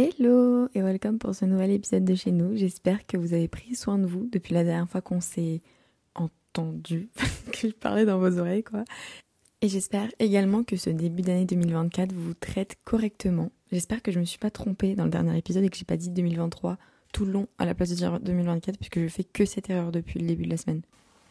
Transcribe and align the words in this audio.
Hello 0.00 0.68
et 0.76 0.80
welcome 0.80 1.18
pour 1.18 1.34
ce 1.34 1.44
nouvel 1.44 1.72
épisode 1.72 2.04
de 2.04 2.14
chez 2.14 2.30
nous. 2.30 2.56
J'espère 2.56 3.04
que 3.04 3.16
vous 3.16 3.34
avez 3.34 3.48
pris 3.48 3.74
soin 3.74 3.98
de 3.98 4.06
vous 4.06 4.28
depuis 4.30 4.54
la 4.54 4.62
dernière 4.62 4.88
fois 4.88 5.00
qu'on 5.00 5.20
s'est 5.20 5.60
entendu, 6.14 7.08
que 7.52 7.66
je 7.66 7.74
parlais 7.74 8.04
dans 8.04 8.20
vos 8.20 8.38
oreilles 8.38 8.62
quoi. 8.62 8.84
Et 9.60 9.68
j'espère 9.68 10.08
également 10.20 10.62
que 10.62 10.76
ce 10.76 10.88
début 10.88 11.22
d'année 11.22 11.46
2024 11.46 12.12
vous 12.12 12.34
traite 12.34 12.76
correctement. 12.84 13.50
J'espère 13.72 14.00
que 14.00 14.12
je 14.12 14.20
me 14.20 14.24
suis 14.24 14.38
pas 14.38 14.52
trompée 14.52 14.94
dans 14.94 15.02
le 15.02 15.10
dernier 15.10 15.36
épisode 15.36 15.64
et 15.64 15.68
que 15.68 15.76
j'ai 15.76 15.84
pas 15.84 15.96
dit 15.96 16.10
2023 16.10 16.78
tout 17.12 17.24
le 17.24 17.32
long 17.32 17.48
à 17.58 17.64
la 17.64 17.74
place 17.74 17.90
de 17.90 17.96
dire 17.96 18.20
2024 18.20 18.78
puisque 18.78 19.00
je 19.00 19.08
fais 19.08 19.24
que 19.24 19.46
cette 19.46 19.68
erreur 19.68 19.90
depuis 19.90 20.20
le 20.20 20.28
début 20.28 20.44
de 20.44 20.50
la 20.50 20.58
semaine. 20.58 20.82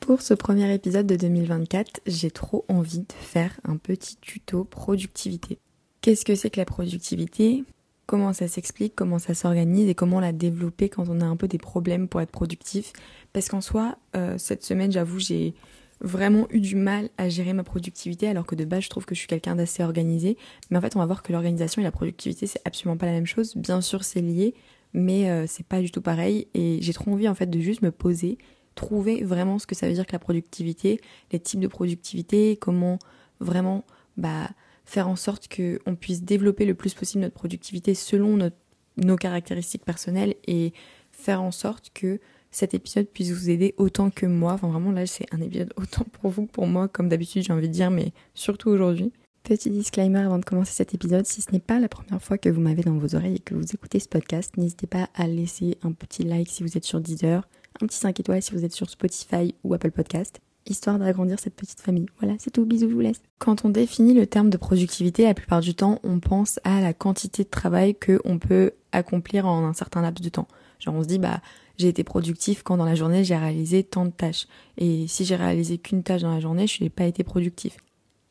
Pour 0.01 0.21
ce 0.21 0.33
premier 0.33 0.73
épisode 0.73 1.07
de 1.07 1.15
2024, 1.15 2.01
j'ai 2.05 2.31
trop 2.31 2.65
envie 2.67 2.99
de 2.99 3.13
faire 3.13 3.61
un 3.63 3.77
petit 3.77 4.17
tuto 4.17 4.65
productivité. 4.65 5.57
Qu'est-ce 6.01 6.25
que 6.25 6.35
c'est 6.35 6.49
que 6.49 6.59
la 6.59 6.65
productivité? 6.65 7.63
Comment 8.07 8.33
ça 8.33 8.47
s'explique, 8.47 8.95
comment 8.95 9.19
ça 9.19 9.33
s'organise 9.33 9.87
et 9.87 9.93
comment 9.93 10.19
la 10.19 10.31
développer 10.31 10.89
quand 10.89 11.07
on 11.09 11.21
a 11.21 11.25
un 11.25 11.35
peu 11.35 11.47
des 11.47 11.57
problèmes 11.59 12.07
pour 12.07 12.21
être 12.21 12.31
productif. 12.31 12.93
Parce 13.33 13.49
qu'en 13.49 13.61
soi, 13.61 13.97
euh, 14.15 14.37
cette 14.37 14.63
semaine, 14.63 14.91
j'avoue, 14.91 15.19
j'ai 15.19 15.53
vraiment 16.01 16.47
eu 16.49 16.59
du 16.61 16.75
mal 16.75 17.09
à 17.17 17.27
gérer 17.27 17.53
ma 17.53 17.63
productivité 17.63 18.27
alors 18.27 18.45
que 18.45 18.55
de 18.55 18.65
base 18.65 18.83
je 18.83 18.89
trouve 18.89 19.05
que 19.05 19.15
je 19.15 19.19
suis 19.19 19.27
quelqu'un 19.27 19.55
d'assez 19.55 19.83
organisé. 19.83 20.37
Mais 20.69 20.77
en 20.77 20.81
fait 20.81 20.95
on 20.95 20.99
va 20.99 21.05
voir 21.05 21.23
que 21.23 21.31
l'organisation 21.31 21.81
et 21.81 21.83
la 21.83 21.91
productivité 21.91 22.45
c'est 22.45 22.61
absolument 22.65 22.97
pas 22.97 23.07
la 23.07 23.13
même 23.13 23.25
chose. 23.25 23.55
Bien 23.55 23.81
sûr 23.81 24.03
c'est 24.03 24.21
lié 24.21 24.53
mais 24.93 25.29
euh, 25.29 25.45
c'est 25.47 25.65
pas 25.65 25.81
du 25.81 25.91
tout 25.91 26.01
pareil. 26.01 26.47
Et 26.53 26.77
j'ai 26.81 26.93
trop 26.93 27.11
envie 27.11 27.27
en 27.27 27.35
fait 27.35 27.49
de 27.49 27.59
juste 27.59 27.81
me 27.81 27.91
poser 27.91 28.37
trouver 28.75 29.23
vraiment 29.23 29.57
ce 29.57 29.65
que 29.65 29.73
ça 29.73 29.87
veut 29.87 29.93
dire 29.93 30.05
que 30.05 30.13
la 30.13 30.19
productivité 30.19 31.01
les 31.31 31.39
types 31.39 31.59
de 31.59 31.67
productivité 31.67 32.57
comment 32.57 32.99
vraiment 33.39 33.83
bah 34.17 34.49
faire 34.87 35.09
en 35.09 35.17
sorte 35.17 35.49
qu'on 35.53 35.95
puisse 35.95 36.23
développer 36.23 36.65
le 36.65 36.73
plus 36.73 36.93
possible 36.93 37.21
notre 37.21 37.35
productivité 37.35 37.93
selon 37.93 38.51
nos 38.95 39.17
caractéristiques 39.17 39.83
personnelles 39.83 40.35
et 40.47 40.73
faire 41.11 41.41
en 41.41 41.51
sorte 41.51 41.91
que 41.93 42.19
cet 42.51 42.73
épisode 42.73 43.07
puisse 43.07 43.31
vous 43.31 43.49
aider 43.49 43.75
autant 43.77 44.09
que 44.09 44.25
moi. 44.25 44.53
Enfin 44.53 44.69
vraiment 44.69 44.91
là 44.91 45.05
c'est 45.05 45.25
un 45.33 45.41
épisode 45.41 45.73
autant 45.77 46.05
pour 46.13 46.31
vous 46.31 46.45
que 46.45 46.51
pour 46.51 46.67
moi 46.67 46.87
comme 46.87 47.09
d'habitude 47.09 47.43
j'ai 47.43 47.53
envie 47.53 47.67
de 47.67 47.73
dire 47.73 47.91
mais 47.91 48.13
surtout 48.33 48.69
aujourd'hui. 48.69 49.11
Petit 49.43 49.69
disclaimer 49.69 50.19
avant 50.19 50.39
de 50.39 50.45
commencer 50.45 50.73
cet 50.73 50.93
épisode, 50.93 51.25
si 51.25 51.41
ce 51.41 51.51
n'est 51.51 51.59
pas 51.59 51.79
la 51.79 51.87
première 51.87 52.21
fois 52.21 52.37
que 52.37 52.49
vous 52.49 52.59
m'avez 52.59 52.83
dans 52.83 52.97
vos 52.97 53.15
oreilles 53.15 53.35
et 53.35 53.39
que 53.39 53.55
vous 53.55 53.63
écoutez 53.73 53.99
ce 53.99 54.09
podcast, 54.09 54.57
n'hésitez 54.57 54.87
pas 54.87 55.09
à 55.15 55.25
laisser 55.25 55.77
un 55.83 55.93
petit 55.93 56.23
like 56.23 56.49
si 56.49 56.63
vous 56.63 56.75
êtes 56.75 56.83
sur 56.83 56.99
Deezer, 56.99 57.47
un 57.81 57.87
petit 57.87 57.97
5 57.97 58.19
étoiles 58.19 58.41
si 58.41 58.51
vous 58.51 58.65
êtes 58.65 58.73
sur 58.73 58.89
Spotify 58.89 59.55
ou 59.63 59.73
Apple 59.73 59.91
Podcast 59.91 60.41
histoire 60.69 60.99
d'agrandir 60.99 61.39
cette 61.39 61.55
petite 61.55 61.81
famille. 61.81 62.05
Voilà, 62.19 62.35
c'est 62.39 62.51
tout, 62.51 62.65
bisous, 62.65 62.89
je 62.89 62.93
vous 62.93 62.99
laisse. 62.99 63.21
Quand 63.39 63.65
on 63.65 63.69
définit 63.69 64.13
le 64.13 64.27
terme 64.27 64.49
de 64.49 64.57
productivité, 64.57 65.23
la 65.23 65.33
plupart 65.33 65.61
du 65.61 65.75
temps, 65.75 65.99
on 66.03 66.19
pense 66.19 66.59
à 66.63 66.81
la 66.81 66.93
quantité 66.93 67.43
de 67.43 67.49
travail 67.49 67.95
que 67.95 68.19
on 68.25 68.39
peut 68.39 68.71
accomplir 68.91 69.47
en 69.47 69.65
un 69.65 69.73
certain 69.73 70.01
laps 70.01 70.23
de 70.23 70.29
temps. 70.29 70.47
Genre 70.79 70.93
on 70.93 71.03
se 71.03 71.07
dit 71.07 71.19
bah 71.19 71.41
j'ai 71.77 71.87
été 71.87 72.03
productif 72.03 72.63
quand 72.63 72.77
dans 72.77 72.85
la 72.85 72.95
journée 72.95 73.23
j'ai 73.23 73.35
réalisé 73.35 73.83
tant 73.83 74.05
de 74.05 74.11
tâches. 74.11 74.47
Et 74.77 75.07
si 75.07 75.25
j'ai 75.25 75.35
réalisé 75.35 75.77
qu'une 75.77 76.03
tâche 76.03 76.21
dans 76.21 76.33
la 76.33 76.39
journée, 76.39 76.67
je 76.67 76.83
n'ai 76.83 76.89
pas 76.89 77.05
été 77.05 77.23
productif. 77.23 77.77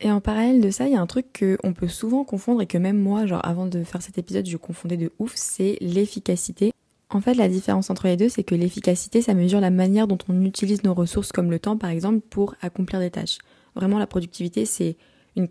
Et 0.01 0.11
en 0.11 0.21
parallèle 0.21 0.61
de 0.61 0.71
ça, 0.71 0.87
il 0.87 0.93
y 0.93 0.97
a 0.97 1.01
un 1.01 1.07
truc 1.07 1.27
qu'on 1.63 1.73
peut 1.73 1.89
souvent 1.89 2.25
confondre 2.25 2.61
et 2.61 2.67
que 2.67 2.77
même 2.77 2.99
moi, 2.99 3.25
genre 3.27 3.41
avant 3.45 3.67
de 3.67 3.83
faire 3.83 4.03
cet 4.03 4.19
épisode, 4.19 4.47
je 4.47 4.57
confondais 4.57 4.99
de 4.99 5.13
ouf, 5.19 5.33
c'est 5.37 5.79
l'efficacité. 5.81 6.73
En 7.11 7.21
fait, 7.21 7.35
la 7.35 7.49
différence 7.49 7.89
entre 7.91 8.09
les 8.09 8.17
deux, 8.17 8.29
c'est 8.29 8.43
que 8.43 8.55
l'efficacité, 8.55 9.23
ça 9.23 9.35
mesure 9.35 9.61
la 9.61 9.71
manière 9.71 10.09
dont 10.09 10.19
on 10.29 10.43
utilise 10.43 10.83
nos 10.83 10.95
ressources, 10.95 11.31
comme 11.31 11.51
le 11.51 11.61
temps 11.61 11.77
par 11.77 11.91
exemple, 11.91 12.21
pour 12.29 12.57
accomplir 12.63 12.99
des 12.99 13.11
tâches. 13.11 13.39
Vraiment, 13.77 13.99
la 13.99 14.07
productivité, 14.07 14.67
c'est 14.67 14.97
une, 15.37 15.49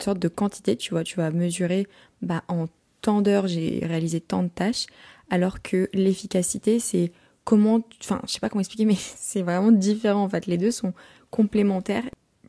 sorte 0.00 0.18
de 0.18 0.28
quantité, 0.28 0.76
tu 0.76 0.90
vois. 0.90 1.04
Tu 1.04 1.16
vas 1.16 1.30
mesurer, 1.30 1.86
bah, 2.20 2.42
en 2.48 2.66
tant 3.00 3.22
d'heures, 3.22 3.46
j'ai 3.46 3.80
réalisé 3.84 4.20
tant 4.20 4.42
de 4.42 4.48
tâches, 4.48 4.86
alors 5.30 5.62
que 5.62 5.88
l'efficacité, 5.94 6.78
c'est 6.78 7.12
comment, 7.44 7.80
enfin, 8.02 8.20
je 8.26 8.32
sais 8.32 8.40
pas 8.40 8.50
comment 8.50 8.60
expliquer, 8.60 8.84
mais 8.84 8.96
c'est 8.98 9.42
vraiment 9.42 9.72
différent 9.72 10.24
en 10.24 10.28
fait. 10.28 10.46
Les 10.46 10.58
deux 10.58 10.70
sont 10.70 10.92
complémentaires. 11.30 12.04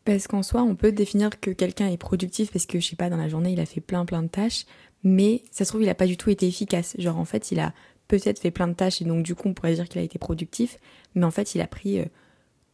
Parce 0.06 0.28
qu'en 0.28 0.41
soi, 0.44 0.63
on 0.63 0.75
peut 0.75 0.91
définir 0.91 1.39
que 1.39 1.51
quelqu'un 1.51 1.88
est 1.88 1.97
productif 1.97 2.51
parce 2.51 2.66
que, 2.66 2.79
je 2.79 2.88
sais 2.88 2.95
pas, 2.95 3.09
dans 3.09 3.17
la 3.17 3.28
journée, 3.29 3.51
il 3.51 3.59
a 3.59 3.66
fait 3.66 3.81
plein 3.81 4.06
plein 4.06 4.23
de 4.23 4.28
tâches, 4.28 4.66
mais 5.03 5.44
ça 5.51 5.66
se 5.66 5.69
trouve, 5.69 5.83
il 5.83 5.89
a 5.89 5.95
pas 5.95 6.07
du 6.07 6.17
tout 6.17 6.29
été 6.29 6.47
efficace. 6.47 6.95
Genre, 6.97 7.17
en 7.17 7.25
fait, 7.25 7.51
il 7.51 7.59
a 7.59 7.73
peut-être 8.09 8.39
fait 8.39 8.51
plein 8.51 8.67
de 8.67 8.73
tâches 8.73 9.01
et 9.01 9.05
donc 9.05 9.23
du 9.23 9.35
coup 9.35 9.47
on 9.47 9.53
pourrait 9.53 9.75
dire 9.75 9.87
qu'il 9.87 10.01
a 10.01 10.03
été 10.03 10.19
productif, 10.19 10.77
mais 11.15 11.23
en 11.23 11.31
fait 11.31 11.55
il 11.55 11.61
a 11.61 11.67
pris 11.67 11.99
euh, 11.99 12.05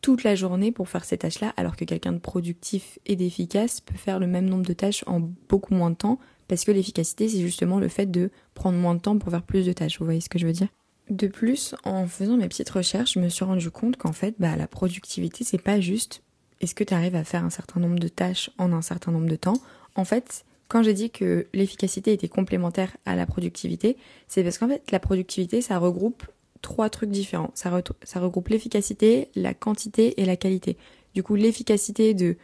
toute 0.01 0.23
la 0.23 0.33
journée 0.33 0.71
pour 0.71 0.89
faire 0.89 1.05
ces 1.05 1.19
tâches-là, 1.19 1.53
alors 1.57 1.75
que 1.75 1.85
quelqu'un 1.85 2.13
de 2.13 2.17
productif 2.17 2.97
et 3.05 3.15
d'efficace 3.15 3.81
peut 3.81 3.95
faire 3.95 4.17
le 4.17 4.25
même 4.25 4.49
nombre 4.49 4.65
de 4.65 4.73
tâches 4.73 5.03
en 5.05 5.19
beaucoup 5.19 5.75
moins 5.75 5.91
de 5.91 5.95
temps, 5.95 6.17
parce 6.47 6.65
que 6.65 6.71
l'efficacité 6.71 7.29
c'est 7.29 7.41
justement 7.41 7.79
le 7.79 7.89
fait 7.89 8.07
de 8.07 8.31
prendre 8.55 8.79
moins 8.79 8.95
de 8.95 9.01
temps 9.01 9.19
pour 9.19 9.29
faire 9.29 9.43
plus 9.43 9.67
de 9.67 9.73
tâches, 9.73 9.99
vous 9.99 10.05
voyez 10.05 10.21
ce 10.21 10.29
que 10.29 10.39
je 10.39 10.47
veux 10.47 10.53
dire? 10.53 10.69
De 11.11 11.27
plus, 11.27 11.75
en 11.83 12.07
faisant 12.07 12.35
mes 12.35 12.47
petites 12.47 12.69
recherches, 12.71 13.13
je 13.13 13.19
me 13.19 13.29
suis 13.29 13.45
rendu 13.45 13.69
compte 13.69 13.97
qu'en 13.97 14.13
fait 14.13 14.33
bah, 14.39 14.55
la 14.55 14.67
productivité 14.67 15.43
c'est 15.43 15.61
pas 15.61 15.79
juste 15.79 16.23
est-ce 16.61 16.75
que 16.75 16.83
tu 16.83 16.93
arrives 16.93 17.15
à 17.15 17.23
faire 17.23 17.43
un 17.43 17.49
certain 17.49 17.79
nombre 17.79 17.99
de 17.99 18.07
tâches 18.07 18.49
en 18.57 18.71
un 18.71 18.81
certain 18.81 19.11
nombre 19.11 19.27
de 19.27 19.35
temps? 19.35 19.59
En 19.95 20.05
fait, 20.05 20.45
quand 20.67 20.83
j'ai 20.83 20.93
dit 20.93 21.11
que 21.11 21.47
l'efficacité 21.53 22.13
était 22.13 22.27
complémentaire 22.27 22.97
à 23.05 23.15
la 23.15 23.25
productivité, 23.25 23.97
c'est 24.27 24.43
parce 24.43 24.57
qu'en 24.57 24.67
fait, 24.67 24.91
la 24.91 24.99
productivité, 24.99 25.61
ça 25.61 25.77
regroupe 25.77 26.23
trois 26.61 26.89
trucs 26.89 27.11
différents. 27.11 27.51
Ça, 27.53 27.69
regroupe 27.69 28.47
l'efficacité, 28.47 29.29
la 29.35 29.53
quantité 29.53 30.19
et 30.19 30.25
la 30.25 30.35
qualité. 30.35 30.77
Du 31.13 31.21
coup, 31.21 31.35
l'efficacité 31.35 32.13
de 32.13 32.37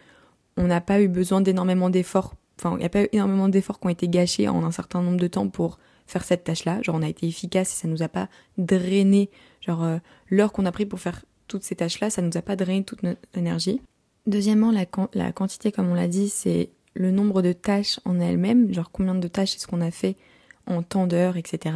on 0.58 0.68
n'a 0.68 0.82
pas 0.82 1.02
eu 1.02 1.08
besoin 1.08 1.42
d'énormément 1.42 1.90
d'efforts, 1.90 2.36
enfin, 2.60 2.74
il 2.76 2.80
n'y 2.80 2.86
a 2.86 2.90
pas 2.90 3.04
eu 3.04 3.10
énormément 3.14 3.50
d'efforts 3.50 3.80
qui 3.80 3.88
ont 3.88 3.90
été 3.90 4.08
gâchés 4.08 4.48
en 4.48 4.64
un 4.64 4.72
certain 4.72 5.02
nombre 5.02 5.20
de 5.20 5.28
temps 5.28 5.48
pour 5.48 5.80
faire 6.06 6.24
cette 6.24 6.44
tâche-là. 6.44 6.82
Genre, 6.84 6.96
on 6.96 7.02
a 7.02 7.10
été 7.10 7.26
efficace 7.26 7.74
et 7.74 7.76
ça 7.76 7.88
nous 7.88 8.04
a 8.04 8.10
pas 8.10 8.30
drainé, 8.58 9.32
genre, 9.62 9.84
euh, 9.84 9.98
l'heure 10.30 10.52
qu'on 10.52 10.66
a 10.66 10.72
pris 10.72 10.86
pour 10.86 11.00
faire 11.00 11.26
toutes 11.48 11.64
ces 11.64 11.76
tâches-là, 11.76 12.10
ça 12.10 12.22
nous 12.22 12.38
a 12.38 12.42
pas 12.42 12.56
drainé 12.56 12.84
toute 12.84 13.02
notre 13.02 13.22
énergie. 13.36 13.82
Deuxièmement, 14.28 14.72
la, 14.72 14.86
la 15.14 15.32
quantité, 15.32 15.72
comme 15.72 15.90
on 15.90 15.96
l'a 15.96 16.08
dit, 16.08 16.30
c'est 16.30 16.70
le 16.94 17.12
nombre 17.12 17.42
de 17.42 17.54
tâches 17.54 18.00
en 18.06 18.20
elles-mêmes, 18.20 18.74
genre 18.74 18.92
combien 18.92 19.16
de 19.16 19.28
tâches 19.28 19.56
est-ce 19.56 19.68
qu'on 19.68 19.82
a 19.82 19.92
fait 19.92 20.16
en 20.68 20.84
temps 20.84 21.08
d'heures, 21.08 21.38
etc. 21.38 21.76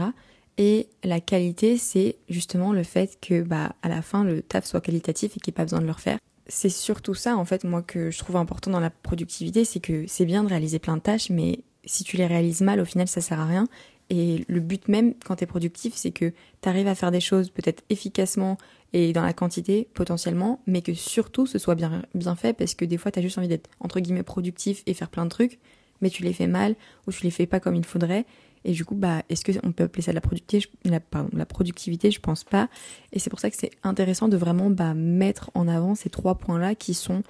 Et 0.58 0.88
la 1.04 1.20
qualité, 1.20 1.78
c'est 1.78 2.18
justement 2.30 2.72
le 2.72 2.84
fait 2.84 3.18
que 3.22 3.42
bah 3.42 3.74
à 3.82 3.90
la 3.90 4.02
fin 4.02 4.24
le 4.24 4.42
taf 4.42 4.66
soit 4.66 4.82
qualitatif 4.82 5.36
et 5.36 5.40
qu'il 5.40 5.52
n'y 5.52 5.56
ait 5.56 5.58
pas 5.58 5.64
besoin 5.64 5.82
de 5.82 5.86
le 5.86 5.92
refaire. 5.92 6.18
C'est 6.48 6.70
surtout 6.70 7.16
ça 7.16 7.36
en 7.36 7.46
fait 7.46 7.64
moi 7.64 7.82
que 7.82 8.12
je 8.12 8.20
trouve 8.20 8.36
important 8.36 8.72
dans 8.72 8.80
la 8.80 8.92
productivité, 8.92 9.66
c'est 9.66 9.80
que 9.80 10.06
c'est 10.08 10.26
bien 10.26 10.44
de 10.44 10.50
réaliser 10.50 10.80
plein 10.80 10.96
de 10.96 11.02
tâches, 11.02 11.30
mais 11.30 11.60
si 11.86 12.04
tu 12.04 12.18
les 12.18 12.28
réalises 12.28 12.62
mal, 12.62 12.80
au 12.80 12.86
final 12.86 13.08
ça 13.08 13.22
sert 13.22 13.40
à 13.40 13.46
rien. 13.46 13.68
Et 14.10 14.46
le 14.48 14.60
but 14.60 14.88
même 14.88 15.14
quand 15.26 15.38
tu 15.38 15.44
es 15.44 15.48
productif, 15.48 15.96
c'est 15.96 16.12
que 16.12 16.32
tu 16.62 16.70
arrives 16.70 16.88
à 16.88 16.96
faire 16.96 17.12
des 17.12 17.20
choses 17.20 17.50
peut-être 17.50 17.84
efficacement 17.90 18.58
et 18.94 19.14
dans 19.14 19.24
la 19.24 19.34
quantité 19.34 19.88
potentiellement, 19.94 20.62
mais 20.68 20.82
que 20.82 20.94
surtout 20.94 21.46
ce 21.48 21.58
soit 21.58 21.76
bien, 21.76 22.04
bien 22.14 22.36
fait 22.36 22.54
parce 22.54 22.76
que 22.76 22.86
des 22.86 22.98
fois 22.98 23.12
tu 23.12 23.20
as 23.20 23.22
juste 23.22 23.38
envie 23.38 23.48
d'être 23.48 23.70
entre 23.80 24.00
guillemets 24.00 24.24
productif 24.24 24.84
et 24.86 24.94
faire 24.94 25.10
plein 25.10 25.26
de 25.26 25.30
trucs, 25.30 25.60
mais 26.02 26.10
tu 26.10 26.24
les 26.24 26.34
fais 26.34 26.48
mal 26.48 26.76
ou 27.08 27.12
tu 27.12 27.24
les 27.24 27.32
fais 27.32 27.46
pas 27.46 27.60
comme 27.60 27.76
il 27.76 27.86
faudrait. 27.86 28.26
Et 28.68 28.72
du 28.72 28.84
coup, 28.84 28.96
bah, 28.96 29.22
est-ce 29.30 29.46
qu'on 29.46 29.72
peut 29.72 29.84
appeler 29.84 30.02
ça 30.02 30.12
la 30.12 30.22
productivité 30.22 30.68
la, 30.86 31.00
pardon, 31.00 31.30
productivité, 31.48 32.10
je 32.10 32.20
pense 32.20 32.44
pas. 32.44 32.68
Et 33.14 33.20
c'est 33.20 33.30
pour 33.30 33.40
ça 33.40 33.52
que 33.52 33.56
c'est 33.56 33.70
intéressant 33.84 34.28
de 34.28 34.38
vraiment 34.38 34.72
bah, 34.72 34.96
mettre 34.96 35.52
en 35.54 35.68
avant 35.68 35.94
ces 35.94 36.10
trois 36.10 36.36
points-là 36.36 36.74
qui 36.74 36.96
sont 36.96 37.22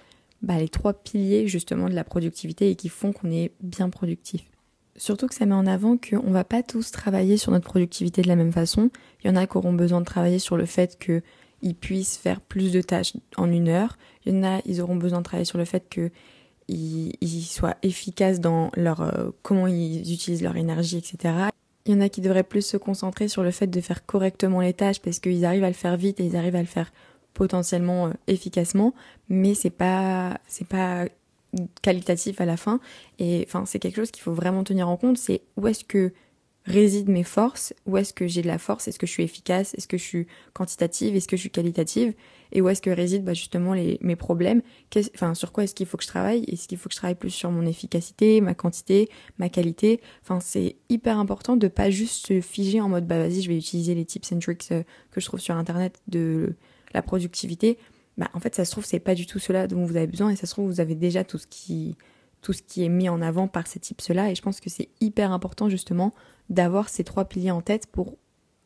bah, 0.42 0.58
les 0.58 0.70
trois 0.70 0.94
piliers 0.94 1.48
justement 1.48 1.90
de 1.90 1.94
la 1.94 2.06
productivité 2.06 2.70
et 2.70 2.76
qui 2.76 2.88
font 2.88 3.12
qu'on 3.12 3.32
est 3.32 3.52
bien 3.62 3.90
productif. 3.90 4.46
Surtout 4.98 5.28
que 5.28 5.36
ça 5.36 5.46
met 5.46 5.56
en 5.56 5.68
avant 5.68 5.98
qu'on 5.98 6.32
va 6.32 6.44
pas 6.44 6.64
tous 6.64 6.92
travailler 6.92 7.38
sur 7.38 7.52
notre 7.52 7.66
productivité 7.66 8.22
de 8.22 8.28
la 8.28 8.36
même 8.36 8.54
façon. 8.54 8.90
Il 9.24 9.28
y 9.28 9.30
en 9.30 9.36
a 9.36 9.46
qui 9.46 9.58
auront 9.58 9.74
besoin 9.74 10.00
de 10.00 10.06
travailler 10.06 10.40
sur 10.40 10.56
le 10.56 10.66
fait 10.66 10.98
que 10.98 11.22
ils 11.62 11.76
puissent 11.76 12.18
faire 12.18 12.42
plus 12.42 12.72
de 12.72 12.82
tâches 12.82 13.14
en 13.38 13.52
une 13.52 13.68
heure. 13.68 13.98
Il 14.26 14.34
y 14.34 14.38
en 14.38 14.44
a, 14.44 14.62
ils 14.66 14.82
auront 14.82 14.96
besoin 14.96 15.20
de 15.20 15.24
travailler 15.24 15.46
sur 15.46 15.58
le 15.58 15.66
fait 15.66 15.90
qu'ils 15.90 16.12
ils 17.20 17.44
soient 17.44 17.76
efficaces 17.82 18.40
dans 18.40 18.72
leur 18.76 19.02
euh, 19.02 19.32
comment 19.42 19.68
ils 19.68 20.14
utilisent 20.14 20.44
leur 20.44 20.56
énergie, 20.56 20.98
etc. 20.98 21.34
Il 21.86 21.94
y 21.94 21.98
en 21.98 22.02
a 22.02 22.10
qui 22.10 22.22
devraient 22.22 22.44
plus 22.44 22.66
se 22.66 22.78
concentrer 22.78 23.28
sur 23.28 23.44
le 23.44 23.52
fait 23.52 23.68
de 23.68 23.82
faire 23.82 24.06
correctement 24.06 24.62
les 24.62 24.74
tâches 24.74 25.00
parce 25.02 25.20
qu'ils 25.20 25.46
arrivent 25.46 25.64
à 25.64 25.70
le 25.70 25.74
faire 25.74 25.98
vite 25.98 26.20
et 26.20 26.26
ils 26.26 26.36
arrivent 26.36 26.56
à 26.56 26.62
le 26.62 26.66
faire 26.68 26.92
potentiellement 27.34 28.08
euh, 28.08 28.12
efficacement, 28.28 28.94
mais 29.30 29.54
c'est 29.56 29.70
pas 29.70 30.40
c'est 30.48 30.68
pas 30.68 31.06
qualitatif 31.82 32.42
à 32.42 32.46
la 32.46 32.58
fin. 32.58 32.80
Et 33.20 33.46
enfin, 33.48 33.66
c'est 33.66 33.80
quelque 33.80 33.98
chose 33.98 34.12
qu'il 34.12 34.24
faut 34.24 34.34
vraiment 34.34 34.64
tenir 34.64 34.90
en 34.90 34.98
compte. 34.98 35.18
C'est 35.18 35.42
où 35.58 35.68
est-ce 35.68 35.84
que 35.84 36.14
résident 36.66 37.12
mes 37.12 37.24
forces, 37.24 37.74
où 37.86 37.98
est-ce 37.98 38.14
que 38.14 38.28
j'ai 38.28 38.42
de 38.42 38.48
la 38.48 38.58
force, 38.58 38.88
est-ce 38.88 38.98
que 38.98 39.06
je 39.06 39.12
suis 39.12 39.24
efficace, 39.24 39.74
est-ce 39.76 39.88
que 39.88 39.98
je 39.98 40.04
suis 40.04 40.28
quantitative, 40.54 41.16
est-ce 41.16 41.28
que 41.28 41.36
je 41.36 41.42
suis 41.42 41.52
qualitative, 41.52 42.14
et 42.52 42.62
où 42.62 42.70
est-ce 42.70 42.82
que 42.82 42.90
résident 42.90 43.24
bah, 43.24 43.34
justement 43.34 43.74
les, 43.74 44.00
mes 44.02 44.16
problèmes, 44.16 44.62
enfin 45.14 45.36
sur 45.36 45.52
quoi 45.52 45.64
est-ce 45.64 45.76
qu'il 45.76 45.86
faut 45.86 45.98
que 45.98 46.04
je 46.04 46.08
travaille, 46.08 46.44
est-ce 46.48 46.68
qu'il 46.68 46.78
faut 46.78 46.90
que 46.90 46.96
je 46.96 47.00
travaille 47.00 47.16
plus 47.16 47.30
sur 47.30 47.52
mon 47.52 47.66
efficacité, 47.68 48.42
ma 48.42 48.56
quantité, 48.56 49.10
ma 49.38 49.50
qualité, 49.50 50.02
enfin 50.24 50.40
c'est 50.40 50.76
hyper 50.90 51.20
important 51.20 51.56
de 51.56 51.68
pas 51.68 51.92
juste 51.92 52.28
se 52.28 52.42
figer 52.42 52.82
en 52.82 52.90
mode 52.90 53.06
bah 53.06 53.20
vas-y 53.20 53.42
je 53.42 53.50
vais 53.50 53.58
utiliser 53.58 53.94
les 53.94 54.06
tips 54.06 54.32
and 54.32 54.40
tricks 54.40 54.72
euh, 54.72 54.84
que 55.12 55.22
je 55.22 55.26
trouve 55.26 55.40
sur 55.40 55.56
internet 55.56 56.02
de 56.08 56.56
la 56.94 57.04
productivité, 57.04 57.78
bah 58.18 58.30
en 58.34 58.40
fait 58.40 58.56
ça 58.56 58.66
se 58.66 58.72
trouve 58.72 58.86
c'est 58.86 59.00
pas 59.00 59.16
du 59.16 59.26
tout 59.26 59.40
cela 59.40 59.68
dont 59.68 59.86
vous 59.86 59.98
avez 59.98 60.08
besoin 60.08 60.30
et 60.30 60.36
ça 60.36 60.48
se 60.48 60.52
trouve 60.52 60.68
vous 60.68 60.80
avez 60.80 60.96
déjà 60.96 61.24
tout 61.24 61.38
ce 61.38 61.48
qui 61.48 61.98
tout 62.46 62.54
ce 62.54 62.62
qui 62.62 62.84
est 62.84 62.90
mis 62.90 63.10
en 63.10 63.24
avant 63.24 63.48
par 63.48 63.66
ces 63.66 63.80
tips-là. 63.80 64.30
Et 64.30 64.36
je 64.36 64.42
pense 64.44 64.60
que 64.60 64.70
c'est 64.70 64.90
hyper 65.02 65.32
important 65.32 65.68
justement 65.68 66.14
d'avoir 66.52 66.90
ces 66.90 67.04
trois 67.04 67.26
piliers 67.26 67.50
en 67.50 67.62
tête 67.62 67.88
pour 67.88 68.18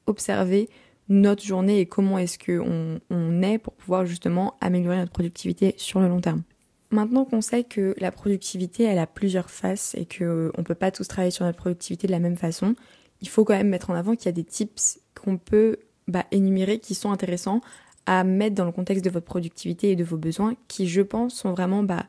observer 0.06 0.70
notre 1.08 1.44
journée 1.44 1.80
et 1.80 1.86
comment 1.86 2.18
est-ce 2.18 2.38
qu'on 2.38 3.00
on 3.10 3.42
est 3.42 3.58
pour 3.58 3.74
pouvoir 3.74 4.06
justement 4.06 4.58
améliorer 4.60 4.98
notre 4.98 5.14
productivité 5.14 5.76
sur 5.78 6.02
le 6.02 6.10
long 6.10 6.20
terme. 6.20 6.44
Maintenant 6.92 7.24
qu'on 7.24 7.40
sait 7.40 7.64
que 7.64 7.96
la 8.00 8.12
productivité, 8.12 8.84
elle 8.84 9.00
a 9.00 9.08
plusieurs 9.08 9.50
faces 9.50 9.96
et 9.96 10.06
qu'on 10.06 10.52
ne 10.58 10.64
peut 10.64 10.76
pas 10.76 10.92
tous 10.92 11.08
travailler 11.08 11.32
sur 11.32 11.46
notre 11.46 11.58
productivité 11.58 12.06
de 12.06 12.12
la 12.12 12.20
même 12.20 12.36
façon, 12.36 12.76
il 13.22 13.30
faut 13.30 13.46
quand 13.46 13.56
même 13.56 13.70
mettre 13.70 13.92
en 13.92 13.96
avant 13.96 14.16
qu'il 14.16 14.26
y 14.26 14.30
a 14.30 14.34
des 14.34 14.44
tips 14.44 15.00
qu'on 15.16 15.38
peut 15.38 15.78
bah, 16.10 16.26
énumérer 16.32 16.80
qui 16.80 16.96
sont 16.96 17.12
intéressants 17.12 17.62
à 18.10 18.24
mettre 18.24 18.56
dans 18.56 18.66
le 18.66 18.72
contexte 18.72 19.06
de 19.06 19.12
votre 19.12 19.28
productivité 19.28 19.92
et 19.92 19.96
de 19.96 20.04
vos 20.04 20.18
besoins 20.18 20.56
qui, 20.68 20.88
je 20.88 21.04
pense, 21.04 21.36
sont 21.36 21.52
vraiment 21.52 21.84
bah, 21.84 22.08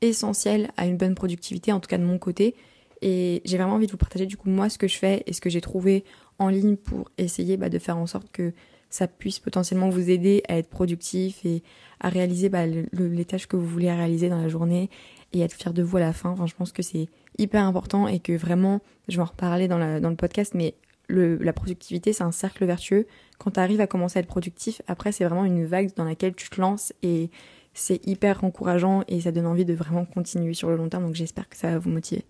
essentiels 0.00 0.70
à 0.78 0.86
une 0.86 0.96
bonne 0.96 1.14
productivité, 1.14 1.72
en 1.72 1.78
tout 1.78 1.88
cas 1.88 1.98
de 1.98 2.04
mon 2.04 2.16
côté. 2.16 2.54
Et 3.02 3.42
j'ai 3.44 3.58
vraiment 3.58 3.74
envie 3.74 3.84
de 3.84 3.92
vous 3.92 3.98
partager 3.98 4.24
du 4.24 4.38
coup 4.38 4.48
moi 4.48 4.70
ce 4.70 4.78
que 4.78 4.88
je 4.88 4.96
fais 4.96 5.22
et 5.26 5.34
ce 5.34 5.42
que 5.42 5.50
j'ai 5.50 5.60
trouvé 5.60 6.04
en 6.38 6.48
ligne 6.48 6.76
pour 6.76 7.10
essayer 7.18 7.58
bah, 7.58 7.68
de 7.68 7.78
faire 7.78 7.98
en 7.98 8.06
sorte 8.06 8.32
que 8.32 8.54
ça 8.88 9.06
puisse 9.06 9.40
potentiellement 9.40 9.90
vous 9.90 10.08
aider 10.08 10.42
à 10.48 10.56
être 10.56 10.70
productif 10.70 11.44
et 11.44 11.62
à 12.00 12.08
réaliser 12.08 12.48
bah, 12.48 12.64
les 12.64 13.24
tâches 13.26 13.46
que 13.46 13.56
vous 13.56 13.66
voulez 13.66 13.92
réaliser 13.92 14.30
dans 14.30 14.40
la 14.40 14.48
journée 14.48 14.88
et 15.34 15.42
être 15.42 15.52
fier 15.52 15.74
de 15.74 15.82
vous 15.82 15.98
à 15.98 16.00
la 16.00 16.14
fin. 16.14 16.30
Enfin, 16.30 16.46
je 16.46 16.54
pense 16.54 16.72
que 16.72 16.82
c'est 16.82 17.08
hyper 17.36 17.62
important 17.62 18.08
et 18.08 18.20
que 18.20 18.32
vraiment, 18.32 18.80
je 19.06 19.16
vais 19.16 19.22
en 19.22 19.26
reparler 19.26 19.68
dans, 19.68 20.00
dans 20.00 20.10
le 20.10 20.16
podcast, 20.16 20.54
mais 20.54 20.76
la 21.12 21.52
productivité, 21.52 22.12
c'est 22.12 22.24
un 22.24 22.32
cercle 22.32 22.64
vertueux. 22.64 23.06
Quand 23.38 23.52
tu 23.52 23.60
arrives 23.60 23.80
à 23.80 23.86
commencer 23.86 24.18
à 24.18 24.20
être 24.20 24.28
productif, 24.28 24.82
après, 24.86 25.12
c'est 25.12 25.24
vraiment 25.24 25.44
une 25.44 25.64
vague 25.64 25.90
dans 25.96 26.04
laquelle 26.04 26.34
tu 26.34 26.48
te 26.48 26.60
lances 26.60 26.92
et 27.02 27.30
c'est 27.74 28.06
hyper 28.06 28.44
encourageant 28.44 29.02
et 29.08 29.20
ça 29.22 29.32
donne 29.32 29.46
envie 29.46 29.64
de 29.64 29.74
vraiment 29.74 30.04
continuer 30.04 30.54
sur 30.54 30.68
le 30.68 30.76
long 30.76 30.88
terme. 30.88 31.06
Donc, 31.06 31.14
j'espère 31.14 31.48
que 31.48 31.56
ça 31.56 31.70
va 31.70 31.78
vous 31.78 31.90
motiver. 31.90 32.24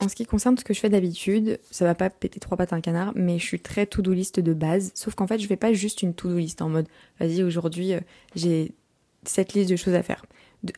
En 0.00 0.08
ce 0.08 0.14
qui 0.14 0.26
concerne 0.26 0.58
ce 0.58 0.64
que 0.64 0.74
je 0.74 0.80
fais 0.80 0.90
d'habitude, 0.90 1.58
ça 1.70 1.86
va 1.86 1.94
pas 1.94 2.10
péter 2.10 2.38
trois 2.38 2.58
pattes 2.58 2.72
à 2.72 2.76
un 2.76 2.80
canard, 2.82 3.12
mais 3.14 3.38
je 3.38 3.44
suis 3.44 3.60
très 3.60 3.86
to-do 3.86 4.12
list 4.12 4.40
de 4.40 4.52
base. 4.52 4.92
Sauf 4.94 5.14
qu'en 5.14 5.26
fait, 5.26 5.38
je 5.38 5.46
fais 5.46 5.56
pas 5.56 5.72
juste 5.72 6.02
une 6.02 6.12
to-do 6.12 6.36
list 6.36 6.60
en 6.60 6.68
mode, 6.68 6.86
vas-y, 7.18 7.42
aujourd'hui, 7.42 7.94
euh, 7.94 8.00
j'ai 8.34 8.72
cette 9.24 9.54
liste 9.54 9.70
de 9.70 9.76
choses 9.76 9.94
à 9.94 10.02
faire. 10.02 10.26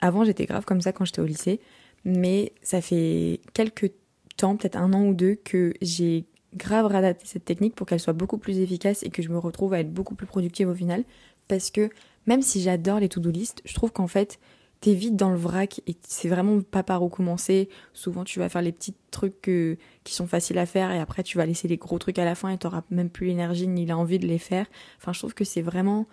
Avant, 0.00 0.24
j'étais 0.24 0.46
grave 0.46 0.64
comme 0.64 0.80
ça 0.80 0.92
quand 0.92 1.04
j'étais 1.04 1.20
au 1.20 1.26
lycée, 1.26 1.60
mais 2.04 2.52
ça 2.62 2.80
fait 2.80 3.40
quelques 3.54 3.90
temps, 4.36 4.56
peut-être 4.56 4.76
un 4.76 4.92
an 4.92 5.04
ou 5.04 5.14
deux, 5.14 5.34
que 5.34 5.74
j'ai 5.82 6.24
grave 6.54 6.86
réadapté 6.86 7.26
cette 7.26 7.44
technique 7.44 7.74
pour 7.74 7.86
qu'elle 7.86 8.00
soit 8.00 8.12
beaucoup 8.12 8.38
plus 8.38 8.58
efficace 8.58 9.02
et 9.02 9.10
que 9.10 9.22
je 9.22 9.28
me 9.28 9.38
retrouve 9.38 9.74
à 9.74 9.80
être 9.80 9.92
beaucoup 9.92 10.14
plus 10.14 10.26
productive 10.26 10.68
au 10.68 10.74
final. 10.74 11.04
Parce 11.46 11.70
que 11.70 11.90
même 12.26 12.42
si 12.42 12.60
j'adore 12.60 13.00
les 13.00 13.08
to-do 13.08 13.30
list, 13.30 13.62
je 13.64 13.74
trouve 13.74 13.92
qu'en 13.92 14.06
fait, 14.06 14.38
t'es 14.80 14.94
vite 14.94 15.16
dans 15.16 15.30
le 15.30 15.36
vrac 15.36 15.80
et 15.86 15.96
c'est 16.06 16.28
vraiment 16.28 16.60
pas 16.60 16.82
par 16.82 17.02
où 17.02 17.08
commencer. 17.08 17.68
Souvent, 17.92 18.24
tu 18.24 18.38
vas 18.38 18.48
faire 18.48 18.62
les 18.62 18.72
petits 18.72 18.94
trucs 19.10 19.40
qui 19.40 20.14
sont 20.14 20.26
faciles 20.26 20.58
à 20.58 20.66
faire 20.66 20.90
et 20.90 20.98
après, 20.98 21.22
tu 21.22 21.38
vas 21.38 21.46
laisser 21.46 21.68
les 21.68 21.76
gros 21.76 21.98
trucs 21.98 22.18
à 22.18 22.24
la 22.24 22.34
fin 22.34 22.50
et 22.50 22.58
t'auras 22.58 22.82
même 22.90 23.10
plus 23.10 23.26
l'énergie 23.26 23.66
ni 23.66 23.86
l'envie 23.86 24.18
de 24.18 24.26
les 24.26 24.38
faire. 24.38 24.66
Enfin, 24.98 25.12
je 25.12 25.18
trouve 25.18 25.34
que 25.34 25.44
c'est 25.44 25.62
vraiment, 25.62 26.06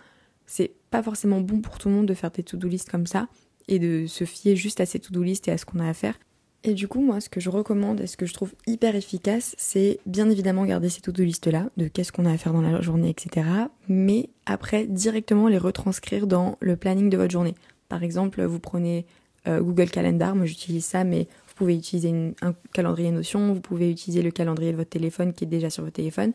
c'est 0.46 0.72
pas 0.90 1.02
forcément 1.02 1.40
bon 1.40 1.60
pour 1.60 1.78
tout 1.78 1.88
le 1.88 1.94
monde 1.94 2.06
de 2.06 2.14
faire 2.14 2.30
des 2.30 2.42
to-do 2.42 2.68
list 2.68 2.90
comme 2.90 3.06
ça 3.06 3.28
et 3.68 3.78
de 3.78 4.06
se 4.06 4.24
fier 4.24 4.56
juste 4.56 4.80
à 4.80 4.86
ces 4.86 5.00
to-do 5.00 5.22
list 5.22 5.48
et 5.48 5.52
à 5.52 5.58
ce 5.58 5.64
qu'on 5.64 5.80
a 5.80 5.88
à 5.88 5.94
faire. 5.94 6.18
Et 6.68 6.74
du 6.74 6.88
coup, 6.88 7.00
moi, 7.00 7.20
ce 7.20 7.28
que 7.28 7.38
je 7.38 7.48
recommande 7.48 8.00
et 8.00 8.08
ce 8.08 8.16
que 8.16 8.26
je 8.26 8.34
trouve 8.34 8.52
hyper 8.66 8.96
efficace, 8.96 9.54
c'est 9.56 10.00
bien 10.04 10.28
évidemment 10.28 10.64
garder 10.64 10.88
ces 10.88 11.00
to-do 11.00 11.22
list 11.22 11.46
là, 11.46 11.68
de 11.76 11.86
qu'est-ce 11.86 12.10
qu'on 12.10 12.26
a 12.26 12.32
à 12.32 12.36
faire 12.36 12.52
dans 12.52 12.60
la 12.60 12.80
journée, 12.80 13.08
etc. 13.08 13.46
Mais 13.88 14.30
après, 14.46 14.84
directement 14.84 15.46
les 15.46 15.58
retranscrire 15.58 16.26
dans 16.26 16.58
le 16.58 16.74
planning 16.74 17.08
de 17.08 17.16
votre 17.16 17.30
journée. 17.30 17.54
Par 17.88 18.02
exemple, 18.02 18.42
vous 18.42 18.58
prenez 18.58 19.06
euh, 19.46 19.60
Google 19.60 19.90
Calendar, 19.90 20.34
moi 20.34 20.44
j'utilise 20.44 20.84
ça, 20.84 21.04
mais 21.04 21.28
vous 21.46 21.54
pouvez 21.54 21.76
utiliser 21.76 22.34
un 22.42 22.52
calendrier 22.72 23.12
Notion, 23.12 23.54
vous 23.54 23.60
pouvez 23.60 23.88
utiliser 23.88 24.22
le 24.22 24.32
calendrier 24.32 24.72
de 24.72 24.76
votre 24.76 24.90
téléphone 24.90 25.32
qui 25.32 25.44
est 25.44 25.46
déjà 25.48 25.70
sur 25.70 25.84
votre 25.84 25.94
téléphone, 25.94 26.32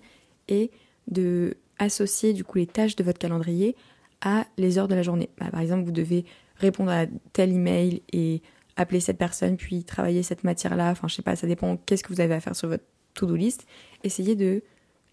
et 0.47 0.71
de 1.09 1.57
associer 1.77 2.31
du 2.31 2.45
coup 2.45 2.57
les 2.59 2.67
tâches 2.67 2.95
de 2.95 3.03
votre 3.03 3.19
calendrier 3.19 3.75
à 4.21 4.45
les 4.57 4.77
heures 4.77 4.87
de 4.87 4.95
la 4.95 5.03
journée. 5.03 5.29
Bah, 5.41 5.47
par 5.51 5.59
exemple, 5.59 5.83
vous 5.83 5.91
devez 5.91 6.23
répondre 6.55 6.91
à 6.91 7.05
tel 7.33 7.51
email 7.51 8.01
et 8.13 8.41
appeler 8.75 8.99
cette 8.99 9.17
personne, 9.17 9.57
puis 9.57 9.83
travailler 9.83 10.23
cette 10.23 10.43
matière-là. 10.43 10.91
Enfin, 10.91 11.07
je 11.07 11.15
sais 11.15 11.21
pas, 11.21 11.35
ça 11.35 11.47
dépend 11.47 11.77
qu'est-ce 11.85 12.03
que 12.03 12.13
vous 12.13 12.21
avez 12.21 12.33
à 12.33 12.39
faire 12.39 12.55
sur 12.55 12.69
votre 12.69 12.83
to-do 13.13 13.35
list. 13.35 13.65
Essayez 14.03 14.35
de 14.35 14.63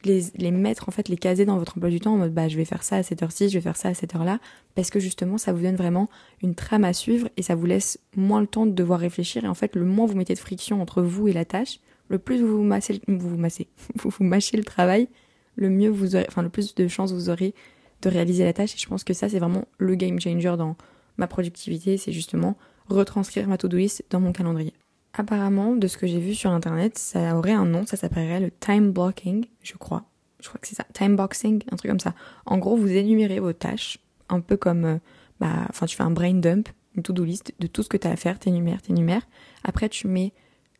les, 0.05 0.23
les, 0.37 0.51
mettre, 0.51 0.89
en 0.89 0.93
fait, 0.93 1.09
les 1.09 1.17
caser 1.17 1.45
dans 1.45 1.59
votre 1.59 1.77
emploi 1.77 1.91
du 1.91 2.01
temps 2.01 2.15
en 2.15 2.19
mode, 2.19 2.33
bah, 2.33 2.49
je 2.49 2.57
vais 2.57 2.65
faire 2.65 2.85
ça 2.85 2.97
à 2.97 3.03
cette 3.03 3.23
heure-ci, 3.23 3.49
je 3.49 3.55
vais 3.55 3.63
faire 3.63 3.77
ça 3.77 3.89
à 3.89 3.95
cette 3.95 4.15
heure-là, 4.15 4.39
parce 4.75 4.91
que 4.91 5.01
justement, 5.01 5.39
ça 5.39 5.53
vous 5.53 5.63
donne 5.63 5.75
vraiment 5.75 6.09
une 6.43 6.55
trame 6.55 6.85
à 6.85 6.93
suivre 6.93 7.29
et 7.37 7.43
ça 7.43 7.57
vous 7.57 7.67
laisse 7.67 7.99
moins 8.15 8.41
le 8.41 8.47
temps 8.47 8.67
de 8.67 8.73
devoir 8.73 9.01
réfléchir. 9.01 9.45
Et 9.45 9.49
en 9.49 9.55
fait, 9.55 9.75
le 9.75 9.85
moins 9.85 10.07
vous 10.07 10.17
mettez 10.17 10.35
de 10.35 10.39
friction 10.39 10.81
entre 10.81 11.03
vous 11.03 11.27
et 11.29 11.33
la 11.33 11.45
tâche, 11.45 11.81
le 12.09 12.19
plus 12.19 12.41
vous 12.43 12.63
massez, 12.63 13.01
vous 13.09 13.29
vous 13.29 13.37
massez, 13.37 13.69
vous 13.97 14.11
vous 14.11 14.25
mâchez 14.25 14.57
le 14.57 14.65
travail, 14.65 15.09
le 15.57 15.69
mieux 15.69 15.91
vous 15.91 16.15
aurez, 16.15 16.27
enfin, 16.29 16.43
le 16.43 16.49
plus 16.49 16.75
de 16.75 16.87
chances 16.87 17.13
vous 17.13 17.29
aurez 17.29 17.55
de 18.03 18.09
réaliser 18.09 18.45
la 18.45 18.53
tâche. 18.53 18.75
Et 18.75 18.79
je 18.79 18.87
pense 18.87 19.03
que 19.03 19.15
ça, 19.15 19.29
c'est 19.29 19.41
vraiment 19.41 19.65
le 19.79 19.97
game 19.97 20.21
changer 20.21 20.55
dans 20.57 20.77
ma 21.17 21.27
productivité, 21.27 21.97
c'est 21.97 22.13
justement 22.13 22.57
retranscrire 22.89 23.47
ma 23.49 23.59
to-do 23.59 23.77
list 23.77 24.05
dans 24.11 24.21
mon 24.21 24.33
calendrier. 24.33 24.75
Apparemment, 25.15 25.75
de 25.75 25.87
ce 25.87 25.97
que 25.97 26.07
j'ai 26.07 26.21
vu 26.21 26.35
sur 26.35 26.51
internet, 26.51 26.99
ça 26.99 27.37
aurait 27.37 27.53
un 27.53 27.65
nom, 27.65 27.87
ça 27.87 27.97
s'appellerait 27.97 28.41
le 28.41 28.51
time 28.51 28.93
blocking, 28.93 29.47
je 29.63 29.75
crois. 29.75 30.05
Je 30.41 30.49
crois 30.49 30.61
que 30.61 30.69
c'est 30.69 30.77
ça, 30.77 30.85
time 30.93 31.17
boxing, 31.17 31.63
un 31.73 31.77
truc 31.77 31.91
comme 31.91 32.01
ça. 32.01 32.15
En 32.47 32.59
gros, 32.59 32.77
vous 32.77 32.91
énumérez 32.93 33.41
vos 33.41 33.53
tâches, 33.53 33.99
un 34.29 34.41
peu 34.41 34.57
comme, 34.57 34.85
euh, 34.85 34.99
bah, 35.41 35.67
enfin, 35.69 35.87
tu 35.87 35.97
fais 35.97 36.05
un 36.05 36.11
brain 36.11 36.35
dump, 36.35 36.69
une 36.95 37.03
to-do 37.03 37.25
list 37.25 37.53
de 37.59 37.67
tout 37.67 37.83
ce 37.83 37.89
que 37.89 37.97
tu 37.97 38.07
as 38.07 38.11
à 38.11 38.17
faire, 38.17 38.39
t'énumères, 38.39 38.83
t'énumères. 38.83 39.27
Après, 39.65 39.89
tu 39.89 40.07
mets 40.07 40.33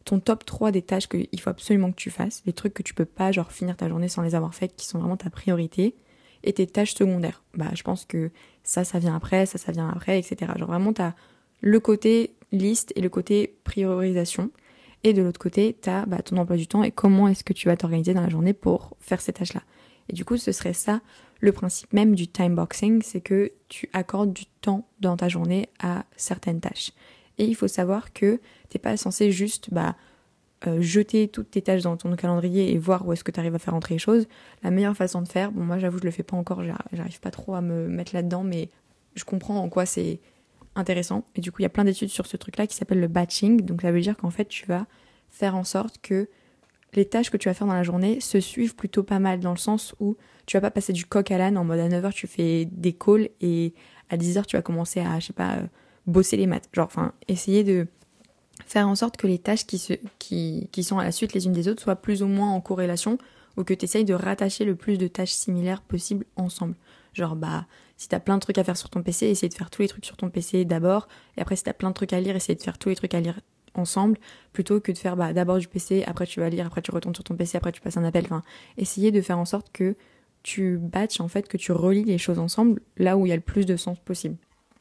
ton 0.05 0.21
top 0.21 0.45
3 0.45 0.71
des 0.71 0.83
tâches 0.83 1.09
qu'il 1.09 1.41
faut 1.41 1.51
absolument 1.51 1.91
que 1.91 1.97
tu 1.97 2.11
fasses, 2.11 2.43
les 2.47 2.53
trucs 2.53 2.75
que 2.75 2.83
tu 2.83 2.95
peux 2.95 3.05
pas, 3.05 3.33
genre, 3.33 3.51
finir 3.51 3.77
ta 3.77 3.89
journée 3.89 4.09
sans 4.09 4.23
les 4.23 4.35
avoir 4.35 4.55
faites, 4.55 4.77
qui 4.77 4.87
sont 4.87 4.99
vraiment 4.99 5.17
ta 5.17 5.31
priorité, 5.31 5.97
et 6.45 6.53
tes 6.53 6.67
tâches 6.67 6.95
secondaires. 6.95 7.43
Bah, 7.55 7.71
je 7.75 7.83
pense 7.83 8.05
que 8.05 8.31
ça, 8.63 8.85
ça 8.85 8.99
vient 8.99 9.15
après, 9.15 9.47
ça, 9.47 9.59
ça 9.59 9.73
vient 9.73 9.89
après, 9.89 10.19
etc. 10.19 10.53
Genre, 10.57 10.69
vraiment, 10.69 10.93
t'as 10.93 11.15
le 11.61 11.81
côté 11.81 12.35
liste 12.53 12.93
et 12.97 13.01
le 13.01 13.09
côté 13.09 13.57
priorisation. 13.65 14.51
Et 15.05 15.13
de 15.13 15.23
l'autre 15.23 15.39
côté, 15.39 15.77
tu 15.81 15.91
as 15.91 16.07
bah, 16.07 16.23
ton 16.23 16.37
emploi 16.39 16.57
du 16.57 16.67
temps 16.67 16.83
et 16.83 16.91
comment 16.91 17.29
est-ce 17.29 17.45
que 17.45 17.53
tu 17.53 17.69
vas 17.69 17.77
t'organiser 17.77 18.15
dans 18.15 18.23
la 18.23 18.29
journée 18.29 18.53
pour 18.53 18.97
faire 18.99 19.21
ces 19.21 19.33
tâches-là. 19.33 19.63
Et 20.09 20.13
du 20.13 20.25
coup, 20.25 20.37
ce 20.37 20.53
serait 20.53 20.73
ça 20.73 21.01
le 21.41 21.53
principe 21.53 21.93
même 21.93 22.15
du 22.15 22.27
time 22.27 22.55
boxing, 22.55 23.03
c'est 23.03 23.21
que 23.21 23.53
tu 23.69 23.89
accordes 23.93 24.33
du 24.33 24.47
temps 24.47 24.89
dans 25.01 25.17
ta 25.17 25.29
journée 25.29 25.69
à 25.79 26.05
certaines 26.17 26.61
tâches. 26.61 26.93
Et 27.39 27.45
il 27.45 27.55
faut 27.55 27.69
savoir 27.69 28.13
que 28.13 28.41
t'es 28.69 28.81
pas 28.81 28.97
censé 28.97 29.31
juste 29.31 29.73
bah, 29.73 29.95
euh, 30.67 30.81
jeter 30.81 31.29
toutes 31.29 31.53
tes 31.53 31.63
tâches 31.63 31.83
dans 31.83 31.97
ton 31.97 32.15
calendrier 32.17 32.73
et 32.73 32.79
voir 32.79 33.07
où 33.07 33.13
est-ce 33.13 33.23
que 33.23 33.31
tu 33.31 33.39
arrives 33.39 33.55
à 33.55 33.61
faire 33.61 33.75
entrer 33.75 33.95
les 33.95 34.01
choses. 34.01 34.27
La 34.65 34.73
meilleure 34.73 34.97
façon 34.97 35.23
de 35.23 35.29
faire, 35.29 35.53
bon 35.53 35.63
moi 35.63 35.79
j'avoue 35.79 35.99
je 35.99 36.05
le 36.05 36.11
fais 36.11 36.25
pas 36.25 36.37
encore, 36.37 36.63
j'arrive 36.93 37.21
pas 37.21 37.31
trop 37.31 37.55
à 37.55 37.61
me 37.61 37.87
mettre 37.87 38.15
là-dedans, 38.15 38.43
mais 38.43 38.71
je 39.15 39.25
comprends 39.25 39.59
en 39.59 39.69
quoi 39.69 39.87
c'est 39.87 40.19
intéressant. 40.79 41.25
Et 41.35 41.41
du 41.41 41.53
coup, 41.53 41.61
il 41.61 41.65
y 41.65 41.67
a 41.67 41.71
plein 41.71 41.85
d'études 41.85 42.09
sur 42.09 42.27
ce 42.27 42.37
truc-là 42.37 42.67
qui 42.67 42.77
s'appelle 42.77 43.01
le 43.01 43.09
batching. 43.09 43.63
Donc 43.63 43.83
ça 43.83 43.93
veut 43.93 44.01
dire 44.01 44.17
qu'en 44.17 44.31
fait, 44.31 44.47
tu 44.47 44.67
vas 44.67 44.87
faire 45.31 45.57
en 45.57 45.65
sorte 45.65 45.99
que 46.01 46.29
les 46.95 47.05
tâches 47.05 47.31
que 47.31 47.37
tu 47.37 47.49
vas 47.49 47.55
faire 47.55 47.67
dans 47.67 47.75
la 47.75 47.83
journée 47.83 48.21
se 48.21 48.41
suivent 48.41 48.75
plutôt 48.75 49.03
pas 49.03 49.19
mal 49.19 49.41
dans 49.41 49.51
le 49.51 49.59
sens 49.59 49.95
où 50.01 50.17
tu 50.47 50.57
vas 50.57 50.61
pas 50.61 50.71
passer 50.71 50.93
du 50.93 51.05
coq 51.05 51.31
à 51.31 51.39
l'âne 51.39 51.59
en 51.59 51.65
mode 51.65 51.81
à 51.81 51.89
9h 51.89 52.13
tu 52.13 52.27
fais 52.27 52.65
des 52.65 52.95
calls 52.95 53.29
et 53.43 53.75
à 54.09 54.17
10h 54.17 54.47
tu 54.47 54.57
vas 54.57 54.63
commencer 54.63 55.01
à, 55.01 55.21
je 55.21 55.27
sais 55.27 55.33
pas, 55.35 55.57
euh, 55.57 55.67
bosser 56.07 56.37
les 56.37 56.47
maths. 56.47 56.69
Genre, 56.73 56.87
enfin, 56.87 57.13
essayer 57.29 57.63
de 57.65 57.87
faire 58.67 58.89
en 58.89 58.95
sorte 58.95 59.17
que 59.17 59.27
les 59.27 59.39
tâches 59.39 59.67
qui, 59.67 59.79
se, 59.79 59.95
qui, 60.19 60.69
qui 60.73 60.83
sont 60.83 60.99
à 60.99 61.05
la 61.05 61.13
suite 61.13 61.35
les 61.35 61.47
unes 61.47 61.53
des 61.53 61.69
autres 61.69 61.83
soient 61.83 61.97
plus 61.97 62.23
ou 62.23 62.27
moins 62.27 62.51
en 62.51 62.61
corrélation 62.61 63.19
ou 63.57 63.65
que 63.65 63.75
tu 63.75 63.85
essayes 63.85 64.05
de 64.05 64.15
rattacher 64.15 64.65
le 64.65 64.75
plus 64.75 64.99
de 64.99 65.09
tâches 65.09 65.33
similaires 65.33 65.83
possible 65.83 66.25
ensemble. 66.37 66.75
Genre, 67.15 67.37
bah, 67.37 67.67
si 67.97 68.09
t'as 68.09 68.21
plein 68.21 68.37
de 68.37 68.41
trucs 68.41 68.59
à 68.59 68.65
faire 68.65 68.77
sur 68.77 68.91
ton 68.91 69.03
PC, 69.03 69.27
essaye 69.27 69.49
de 69.49 69.55
faire 69.55 69.71
tous 69.71 69.83
les 69.83 69.89
trucs 69.89 70.05
sur 70.05 70.17
ton 70.17 70.31
PC 70.31 70.65
d'abord. 70.65 71.09
Et 71.37 71.41
après, 71.41 71.57
si 71.57 71.65
t'as 71.65 71.73
plein 71.73 71.89
de 71.89 71.95
trucs 71.95 72.13
à 72.13 72.21
lire, 72.21 72.37
essaye 72.37 72.57
de 72.57 72.63
faire 72.63 72.79
tous 72.79 72.89
les 72.89 72.97
trucs 72.97 73.15
à 73.15 73.21
lire 73.21 73.41
ensemble, 73.75 74.19
plutôt 74.53 74.81
que 74.81 74.93
de 74.93 74.99
faire 74.99 75.17
bah, 75.17 75.33
d'abord 75.33 75.59
du 75.59 75.69
PC, 75.69 76.05
après 76.07 76.27
tu 76.27 76.41
vas 76.41 76.49
lire, 76.49 76.67
après 76.67 76.83
tu 76.83 76.91
retournes 76.91 77.15
sur 77.15 77.25
ton 77.25 77.37
PC, 77.37 77.57
après 77.57 77.73
tu 77.73 77.81
passes 77.81 77.97
un 77.97 78.05
appel. 78.05 78.25
Enfin, 78.25 78.43
essayer 78.77 79.11
de 79.11 79.21
faire 79.21 79.39
en 79.39 79.45
sorte 79.45 79.71
que 79.73 79.95
tu 80.43 80.79
batches, 80.79 81.21
en 81.21 81.29
fait, 81.29 81.49
que 81.49 81.57
tu 81.57 81.73
relis 81.73 82.05
les 82.05 82.19
choses 82.19 82.39
ensemble 82.39 82.81
là 82.97 83.17
où 83.17 83.27
il 83.27 83.31
y 83.31 83.33
a 83.33 83.37
le 83.37 83.43
plus 83.43 83.67
de 83.67 83.77
sens 83.77 83.99
possible. 83.99 84.37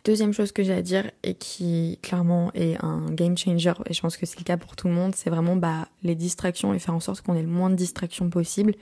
Deuxième 0.05 0.31
chose 0.31 0.51
que 0.51 0.63
j'ai 0.63 0.73
à 0.73 0.81
dire 0.81 1.11
et 1.23 1.33
qui 1.33 1.99
clairement 2.01 2.51
est 2.53 2.81
un 2.81 3.07
game 3.11 3.37
changer, 3.37 3.73
et 3.87 3.93
je 3.93 4.01
pense 4.01 4.15
que 4.15 4.25
c'est 4.25 4.39
le 4.39 4.45
cas 4.45 4.55
pour 4.55 4.75
tout 4.75 4.87
le 4.87 4.93
monde, 4.93 5.15
c'est 5.15 5.29
vraiment 5.29 5.55
bah, 5.55 5.89
les 6.03 6.15
distractions 6.15 6.73
et 6.73 6.79
faire 6.79 6.93
en 6.93 6.99
sorte 6.99 7.21
qu'on 7.21 7.35
ait 7.35 7.41
le 7.41 7.49
moins 7.49 7.69
de 7.69 7.75
distractions 7.75 8.29
possible. 8.29 8.75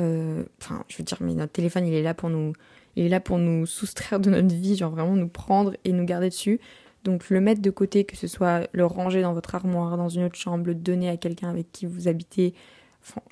Euh, 0.00 0.44
enfin, 0.60 0.84
je 0.88 0.98
veux 0.98 1.04
dire, 1.04 1.18
mais 1.20 1.34
notre 1.34 1.52
téléphone, 1.52 1.86
il 1.86 1.94
est 1.94 2.02
là 2.02 2.14
pour 2.14 2.30
nous 2.30 2.52
il 3.00 3.06
est 3.06 3.08
là 3.08 3.20
pour 3.20 3.38
nous 3.38 3.64
soustraire 3.64 4.20
de 4.20 4.28
notre 4.28 4.54
vie, 4.54 4.76
genre 4.76 4.90
vraiment 4.90 5.16
nous 5.16 5.28
prendre 5.28 5.74
et 5.84 5.92
nous 5.92 6.04
garder 6.04 6.28
dessus. 6.28 6.60
Donc 7.02 7.30
le 7.30 7.40
mettre 7.40 7.62
de 7.62 7.70
côté, 7.70 8.04
que 8.04 8.14
ce 8.14 8.26
soit 8.26 8.68
le 8.72 8.84
ranger 8.84 9.22
dans 9.22 9.32
votre 9.32 9.54
armoire, 9.54 9.96
dans 9.96 10.10
une 10.10 10.24
autre 10.24 10.36
chambre, 10.36 10.66
le 10.66 10.74
donner 10.74 11.08
à 11.08 11.16
quelqu'un 11.16 11.48
avec 11.48 11.72
qui 11.72 11.86
vous 11.86 12.08
habitez, 12.08 12.52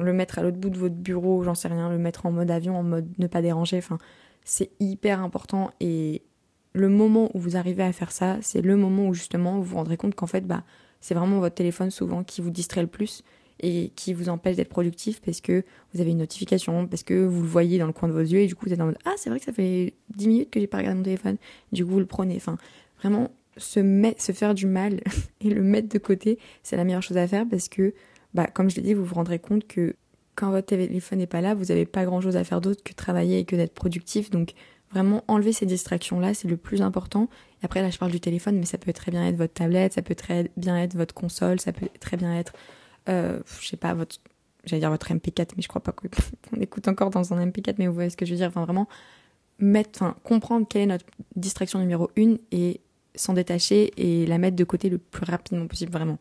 le 0.01 0.13
mettre 0.15 0.39
à 0.39 0.43
l'autre 0.43 0.57
bout 0.57 0.71
de 0.71 0.79
votre 0.79 0.95
bureau, 0.95 1.43
j'en 1.43 1.55
sais 1.55 1.69
rien, 1.69 1.91
le 1.91 1.99
mettre 1.99 2.25
en 2.25 2.33
mode 2.33 2.51
avion, 2.51 2.79
en 2.79 2.83
mode 2.83 3.07
ne 3.19 3.27
pas 3.27 3.43
déranger, 3.43 3.77
enfin 3.77 3.99
c'est 4.43 4.71
hyper 4.81 5.21
important 5.21 5.71
et 5.81 6.23
le 6.73 6.89
moment 6.89 7.31
où 7.35 7.39
vous 7.39 7.59
arrivez 7.59 7.83
à 7.83 7.93
faire 7.93 8.13
ça, 8.13 8.39
c'est 8.41 8.63
le 8.63 8.77
moment 8.77 9.09
où 9.09 9.15
justement 9.15 9.57
vous 9.59 9.65
vous 9.65 9.77
rendrez 9.77 9.99
compte 9.99 10.15
qu'en 10.15 10.27
fait 10.27 10.47
bah 10.47 10.63
c'est 11.01 11.13
vraiment 11.13 11.39
votre 11.39 11.55
téléphone 11.55 11.91
souvent 11.91 12.25
qui 12.25 12.41
vous 12.41 12.51
distrait 12.51 12.81
le 12.81 12.89
plus 12.89 13.23
et 13.61 13.91
qui 13.97 14.15
vous 14.15 14.29
empêche 14.29 14.57
d'être 14.57 14.69
productif 14.69 15.21
parce 15.21 15.41
que 15.41 15.65
vous 15.93 16.01
avez 16.01 16.11
une 16.11 16.19
notification, 16.19 16.87
parce 16.87 17.03
que 17.03 17.25
vous 17.25 17.43
le 17.43 17.49
voyez 17.49 17.79
dans 17.79 17.87
le 17.87 17.93
coin 17.93 18.09
de 18.09 18.13
vos 18.13 18.21
yeux 18.21 18.41
et 18.41 18.47
du 18.47 18.55
coup 18.55 18.67
vous 18.67 18.73
êtes 18.73 18.81
en 18.81 18.87
mode 18.87 18.99
Ah, 19.05 19.15
c'est 19.17 19.31
vrai 19.31 19.39
que 19.39 19.45
ça 19.45 19.53
fait 19.53 19.95
10 20.17 20.29
minutes 20.29 20.51
que 20.51 20.61
j'ai 20.61 20.67
pas 20.67 20.79
regardé 20.79 20.99
mon 20.99 21.05
téléphone. 21.05 21.37
Du 21.73 21.85
coup, 21.85 21.93
vous 21.93 22.01
le 22.01 22.07
prenez. 22.07 22.37
Enfin, 22.37 22.57
vraiment, 23.01 23.31
se, 23.57 23.81
se 24.19 24.33
faire 24.33 24.55
du 24.55 24.67
mal 24.67 25.01
et 25.41 25.51
le 25.51 25.63
mettre 25.63 25.89
de 25.89 25.99
côté, 25.99 26.39
c'est 26.63 26.77
la 26.77 26.85
meilleure 26.85 27.03
chose 27.03 27.17
à 27.17 27.27
faire 27.27 27.47
parce 27.49 27.69
que, 27.69 27.95
bah, 28.35 28.47
comme 28.47 28.71
je 28.71 28.77
l'ai 28.77 28.83
dit, 28.83 28.95
vous 28.95 29.05
vous 29.05 29.15
rendrez 29.15 29.39
compte 29.39 29.67
que 29.67 29.97
quand 30.35 30.51
votre 30.51 30.69
téléphone 30.69 31.19
n'est 31.19 31.27
pas 31.27 31.41
là, 31.41 31.55
vous 31.55 31.67
n'avez 31.67 31.85
pas 31.85 32.05
grand 32.05 32.21
chose 32.21 32.37
à 32.37 32.45
faire 32.45 32.61
d'autre 32.61 32.83
que 32.85 32.93
travailler 32.93 33.41
et 33.41 33.45
que 33.45 33.57
d'être 33.57 33.75
productif. 33.75 34.31
Donc, 34.31 34.53
vraiment 34.93 35.25
enlever 35.29 35.53
ces 35.53 35.67
distractions-là, 35.67 36.35
c'est 36.35 36.49
le 36.49 36.57
plus 36.57 36.81
important. 36.81 37.29
Après, 37.63 37.83
là, 37.83 37.91
je 37.91 37.99
parle 37.99 38.13
du 38.13 38.21
téléphone, 38.21 38.57
mais 38.59 38.65
ça 38.65 38.79
peut 38.79 38.93
très 38.93 39.11
bien 39.11 39.27
être 39.27 39.37
votre 39.37 39.53
tablette, 39.53 39.95
ça 39.95 40.03
peut 40.03 40.15
très 40.15 40.51
bien 40.57 40.79
être 40.79 40.95
votre 40.95 41.15
console, 41.15 41.61
ça 41.61 41.73
peut 41.73 41.89
très 42.01 42.17
bien 42.17 42.39
être 42.39 42.53
euh, 43.09 43.41
je 43.61 43.69
sais 43.69 43.77
pas, 43.77 43.95
votre, 43.95 44.17
j'allais 44.65 44.81
dire 44.81 44.91
votre 44.91 45.11
MP4, 45.11 45.51
mais 45.57 45.63
je 45.63 45.69
crois 45.69 45.83
pas 45.83 45.93
qu'on 45.93 46.09
écoute 46.61 46.89
encore 46.89 47.11
dans 47.11 47.33
un 47.33 47.47
MP4, 47.47 47.75
mais 47.79 47.87
vous 47.87 47.95
voyez 47.95 48.11
ce 48.11 48.17
que 48.17 48.27
je 48.27 48.33
veux 48.33 48.37
dire. 48.37 48.49
Enfin, 48.49 48.65
vraiment, 48.65 48.89
mettre, 49.59 50.03
enfin, 50.03 50.17
comprendre 50.25 50.67
quelle 50.69 50.83
est 50.83 50.87
notre 50.87 51.07
distraction 51.37 51.79
numéro 51.79 52.11
une 52.17 52.39
et 52.53 52.81
s'en 53.15 53.33
détacher 53.33 53.93
et 53.97 54.27
la 54.27 54.39
mettre 54.39 54.57
de 54.57 54.65
côté 54.65 54.89
le 54.89 54.99
plus 54.99 55.25
rapidement 55.25 55.67
possible, 55.67 55.93
vraiment. 55.93 56.19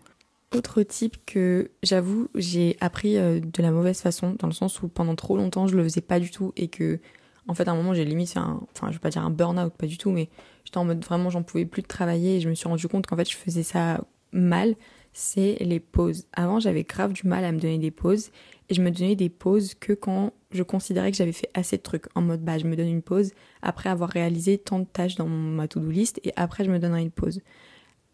Autre 0.55 0.81
type 0.83 1.17
que 1.25 1.71
j'avoue, 1.83 2.29
j'ai 2.33 2.77
appris 2.79 3.17
euh, 3.17 3.39
de 3.41 3.61
la 3.61 3.71
mauvaise 3.71 3.99
façon, 3.99 4.35
dans 4.39 4.47
le 4.47 4.53
sens 4.53 4.81
où 4.81 4.87
pendant 4.87 5.15
trop 5.15 5.35
longtemps 5.35 5.67
je 5.67 5.75
le 5.75 5.83
faisais 5.83 6.01
pas 6.01 6.19
du 6.21 6.31
tout 6.31 6.53
et 6.55 6.69
que, 6.69 6.99
en 7.47 7.53
fait, 7.53 7.67
à 7.67 7.71
un 7.71 7.75
moment 7.75 7.93
j'ai 7.93 8.05
limite 8.05 8.29
fait 8.29 8.39
un, 8.39 8.61
enfin, 8.73 8.87
je 8.87 8.93
vais 8.93 8.99
pas 8.99 9.09
dire 9.09 9.25
un 9.25 9.29
burn-out, 9.29 9.73
pas 9.73 9.87
du 9.87 9.97
tout, 9.97 10.09
mais 10.09 10.29
j'étais 10.63 10.77
en 10.77 10.85
mode 10.85 11.03
vraiment 11.03 11.29
j'en 11.29 11.43
pouvais 11.43 11.65
plus 11.65 11.81
de 11.81 11.87
travailler 11.87 12.37
et 12.37 12.39
je 12.39 12.49
me 12.49 12.55
suis 12.55 12.67
rendu 12.67 12.87
compte 12.87 13.07
qu'en 13.07 13.17
fait 13.17 13.29
je 13.29 13.35
faisais 13.35 13.63
ça 13.63 14.01
mal 14.31 14.75
c'est 15.17 15.57
les 15.61 15.79
pauses. 15.79 16.27
Avant, 16.31 16.59
j'avais 16.59 16.83
grave 16.83 17.11
du 17.11 17.25
mal 17.25 17.43
à 17.43 17.51
me 17.51 17.57
donner 17.57 17.79
des 17.79 17.89
pauses 17.89 18.29
et 18.69 18.75
je 18.75 18.83
me 18.83 18.91
donnais 18.91 19.15
des 19.15 19.29
pauses 19.29 19.73
que 19.73 19.93
quand 19.93 20.31
je 20.51 20.61
considérais 20.61 21.09
que 21.09 21.17
j'avais 21.17 21.31
fait 21.31 21.49
assez 21.55 21.77
de 21.77 21.81
trucs. 21.81 22.05
En 22.13 22.21
mode, 22.21 22.41
bah, 22.41 22.59
je 22.59 22.65
me 22.65 22.75
donne 22.75 22.87
une 22.87 23.01
pause 23.01 23.31
après 23.63 23.89
avoir 23.89 24.11
réalisé 24.11 24.59
tant 24.59 24.77
de 24.77 24.85
tâches 24.85 25.15
dans 25.15 25.25
ma 25.25 25.67
to-do 25.67 25.89
list 25.89 26.19
et 26.23 26.33
après, 26.35 26.65
je 26.65 26.69
me 26.69 26.77
donnerai 26.77 27.01
une 27.01 27.09
pause. 27.09 27.41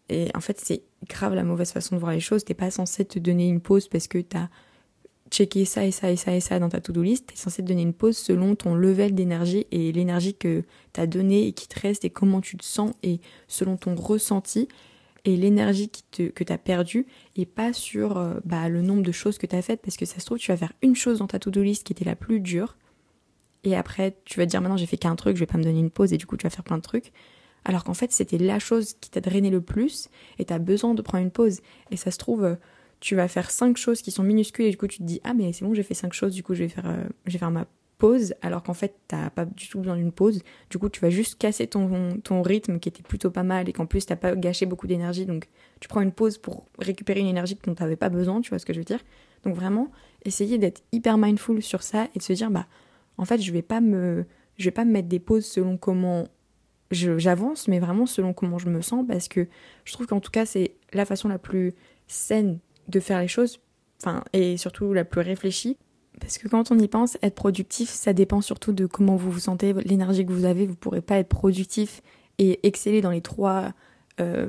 Et 0.08 0.28
en 0.34 0.40
fait, 0.40 0.58
c'est 0.58 0.80
grave 1.06 1.34
la 1.34 1.44
mauvaise 1.44 1.72
façon 1.72 1.94
de 1.94 2.00
voir 2.00 2.12
les 2.12 2.20
choses. 2.20 2.42
T'es 2.42 2.54
pas 2.54 2.70
censé 2.70 3.04
te 3.04 3.18
donner 3.18 3.48
une 3.48 3.60
pause 3.60 3.86
parce 3.86 4.08
que 4.08 4.18
t'as 4.18 4.48
checké 5.30 5.66
ça 5.66 5.84
et 5.84 5.90
ça 5.90 6.10
et 6.10 6.16
ça 6.16 6.34
et 6.34 6.40
ça 6.40 6.58
dans 6.58 6.70
ta 6.70 6.80
to-do 6.80 7.02
list. 7.02 7.26
T'es 7.26 7.36
censé 7.36 7.62
te 7.62 7.68
donner 7.68 7.82
une 7.82 7.92
pause 7.92 8.16
selon 8.16 8.54
ton 8.54 8.74
level 8.74 9.14
d'énergie 9.14 9.66
et 9.72 9.92
l'énergie 9.92 10.34
que 10.34 10.64
t'as 10.94 11.06
donné 11.06 11.48
et 11.48 11.52
qui 11.52 11.68
te 11.68 11.78
reste 11.78 12.06
et 12.06 12.10
comment 12.10 12.40
tu 12.40 12.56
te 12.56 12.64
sens 12.64 12.92
et 13.02 13.20
selon 13.46 13.76
ton 13.76 13.94
ressenti 13.94 14.68
et 15.24 15.36
l'énergie 15.36 15.90
que 16.12 16.44
tu 16.44 16.52
as 16.52 16.58
perdue 16.58 17.06
et 17.36 17.46
pas 17.46 17.72
sur 17.72 18.18
euh, 18.18 18.34
bah, 18.44 18.68
le 18.68 18.82
nombre 18.82 19.02
de 19.02 19.12
choses 19.12 19.38
que 19.38 19.46
tu 19.46 19.56
as 19.56 19.62
faites 19.62 19.80
parce 19.80 19.96
que 19.96 20.04
ça 20.04 20.20
se 20.20 20.26
trouve 20.26 20.38
tu 20.38 20.50
vas 20.50 20.56
faire 20.56 20.72
une 20.82 20.94
chose 20.94 21.18
dans 21.18 21.26
ta 21.26 21.38
to-do 21.38 21.62
list 21.62 21.84
qui 21.84 21.92
était 21.92 22.04
la 22.04 22.16
plus 22.16 22.40
dure. 22.40 22.76
Et 23.64 23.74
après 23.74 24.16
tu 24.24 24.38
vas 24.38 24.44
te 24.44 24.50
dire 24.50 24.60
maintenant 24.60 24.76
j'ai 24.76 24.86
fait 24.86 24.98
qu'un 24.98 25.16
truc, 25.16 25.36
je 25.36 25.40
vais 25.40 25.46
pas 25.46 25.58
me 25.58 25.64
donner 25.64 25.80
une 25.80 25.90
pause 25.90 26.12
et 26.12 26.18
du 26.18 26.26
coup 26.26 26.36
tu 26.36 26.44
vas 26.44 26.50
faire 26.50 26.64
plein 26.64 26.76
de 26.76 26.82
trucs. 26.82 27.12
Alors 27.64 27.84
qu'en 27.84 27.94
fait 27.94 28.12
c'était 28.12 28.38
la 28.38 28.58
chose 28.58 28.94
qui 29.00 29.10
t'a 29.10 29.20
drainé 29.20 29.50
le 29.50 29.62
plus 29.62 30.08
et 30.38 30.44
tu 30.44 30.52
as 30.52 30.58
besoin 30.58 30.94
de 30.94 31.00
prendre 31.00 31.24
une 31.24 31.30
pause. 31.30 31.60
Et 31.90 31.96
ça 31.96 32.10
se 32.10 32.18
trouve 32.18 32.44
euh, 32.44 32.56
tu 33.00 33.16
vas 33.16 33.28
faire 33.28 33.50
cinq 33.50 33.78
choses 33.78 34.02
qui 34.02 34.10
sont 34.10 34.22
minuscules 34.22 34.66
et 34.66 34.70
du 34.70 34.76
coup 34.76 34.86
tu 34.86 34.98
te 34.98 35.04
dis 35.04 35.20
ah 35.24 35.32
mais 35.32 35.52
c'est 35.54 35.64
bon 35.64 35.72
j'ai 35.72 35.82
fait 35.82 35.94
cinq 35.94 36.12
choses 36.12 36.34
du 36.34 36.42
coup 36.42 36.54
je 36.54 36.64
vais 36.64 36.68
faire 36.68 36.86
euh, 36.86 37.04
je 37.26 37.32
vais 37.32 37.38
faire 37.38 37.50
ma 37.50 37.66
alors 38.42 38.62
qu'en 38.62 38.74
fait 38.74 38.94
t'as 39.08 39.30
pas 39.30 39.44
du 39.44 39.68
tout 39.68 39.78
besoin 39.78 39.96
d'une 39.96 40.12
pause. 40.12 40.42
Du 40.70 40.78
coup 40.78 40.88
tu 40.88 41.00
vas 41.00 41.10
juste 41.10 41.38
casser 41.38 41.66
ton, 41.66 42.18
ton 42.22 42.42
rythme 42.42 42.78
qui 42.78 42.88
était 42.88 43.02
plutôt 43.02 43.30
pas 43.30 43.42
mal 43.42 43.68
et 43.68 43.72
qu'en 43.72 43.86
plus 43.86 44.06
t'as 44.06 44.16
pas 44.16 44.34
gâché 44.36 44.66
beaucoup 44.66 44.86
d'énergie 44.86 45.26
donc 45.26 45.48
tu 45.80 45.88
prends 45.88 46.00
une 46.00 46.12
pause 46.12 46.38
pour 46.38 46.66
récupérer 46.78 47.20
une 47.20 47.26
énergie 47.26 47.58
dont 47.64 47.74
t'avais 47.74 47.96
pas 47.96 48.08
besoin, 48.08 48.40
tu 48.40 48.50
vois 48.50 48.58
ce 48.58 48.66
que 48.66 48.72
je 48.72 48.78
veux 48.78 48.84
dire. 48.84 49.00
Donc 49.44 49.54
vraiment 49.54 49.90
essayer 50.24 50.58
d'être 50.58 50.82
hyper 50.92 51.18
mindful 51.18 51.62
sur 51.62 51.82
ça 51.82 52.08
et 52.14 52.18
de 52.18 52.22
se 52.22 52.32
dire 52.32 52.50
bah 52.50 52.66
en 53.18 53.24
fait 53.24 53.40
je 53.40 53.52
vais 53.52 53.62
pas 53.62 53.80
me 53.80 54.24
je 54.56 54.64
vais 54.64 54.70
pas 54.70 54.84
me 54.84 54.92
mettre 54.92 55.08
des 55.08 55.18
pauses 55.18 55.46
selon 55.46 55.76
comment 55.76 56.28
j'avance 56.90 57.68
mais 57.68 57.80
vraiment 57.80 58.06
selon 58.06 58.32
comment 58.32 58.58
je 58.58 58.68
me 58.68 58.80
sens 58.80 59.04
parce 59.06 59.28
que 59.28 59.48
je 59.84 59.92
trouve 59.92 60.06
qu'en 60.06 60.20
tout 60.20 60.30
cas 60.30 60.46
c'est 60.46 60.76
la 60.92 61.04
façon 61.04 61.28
la 61.28 61.38
plus 61.38 61.74
saine 62.06 62.58
de 62.88 63.00
faire 63.00 63.20
les 63.20 63.28
choses 63.28 63.60
enfin 64.00 64.22
et 64.32 64.56
surtout 64.56 64.92
la 64.92 65.04
plus 65.04 65.22
réfléchie 65.22 65.76
parce 66.20 66.38
que 66.38 66.48
quand 66.48 66.70
on 66.70 66.78
y 66.78 66.88
pense, 66.88 67.18
être 67.22 67.34
productif, 67.34 67.90
ça 67.90 68.12
dépend 68.12 68.40
surtout 68.40 68.72
de 68.72 68.86
comment 68.86 69.16
vous 69.16 69.30
vous 69.30 69.40
sentez, 69.40 69.72
l'énergie 69.72 70.24
que 70.24 70.32
vous 70.32 70.44
avez. 70.44 70.66
Vous 70.66 70.76
pourrez 70.76 71.00
pas 71.00 71.18
être 71.18 71.28
productif 71.28 72.02
et 72.38 72.66
exceller 72.66 73.00
dans 73.00 73.10
les 73.10 73.20
trois, 73.20 73.72
euh, 74.20 74.48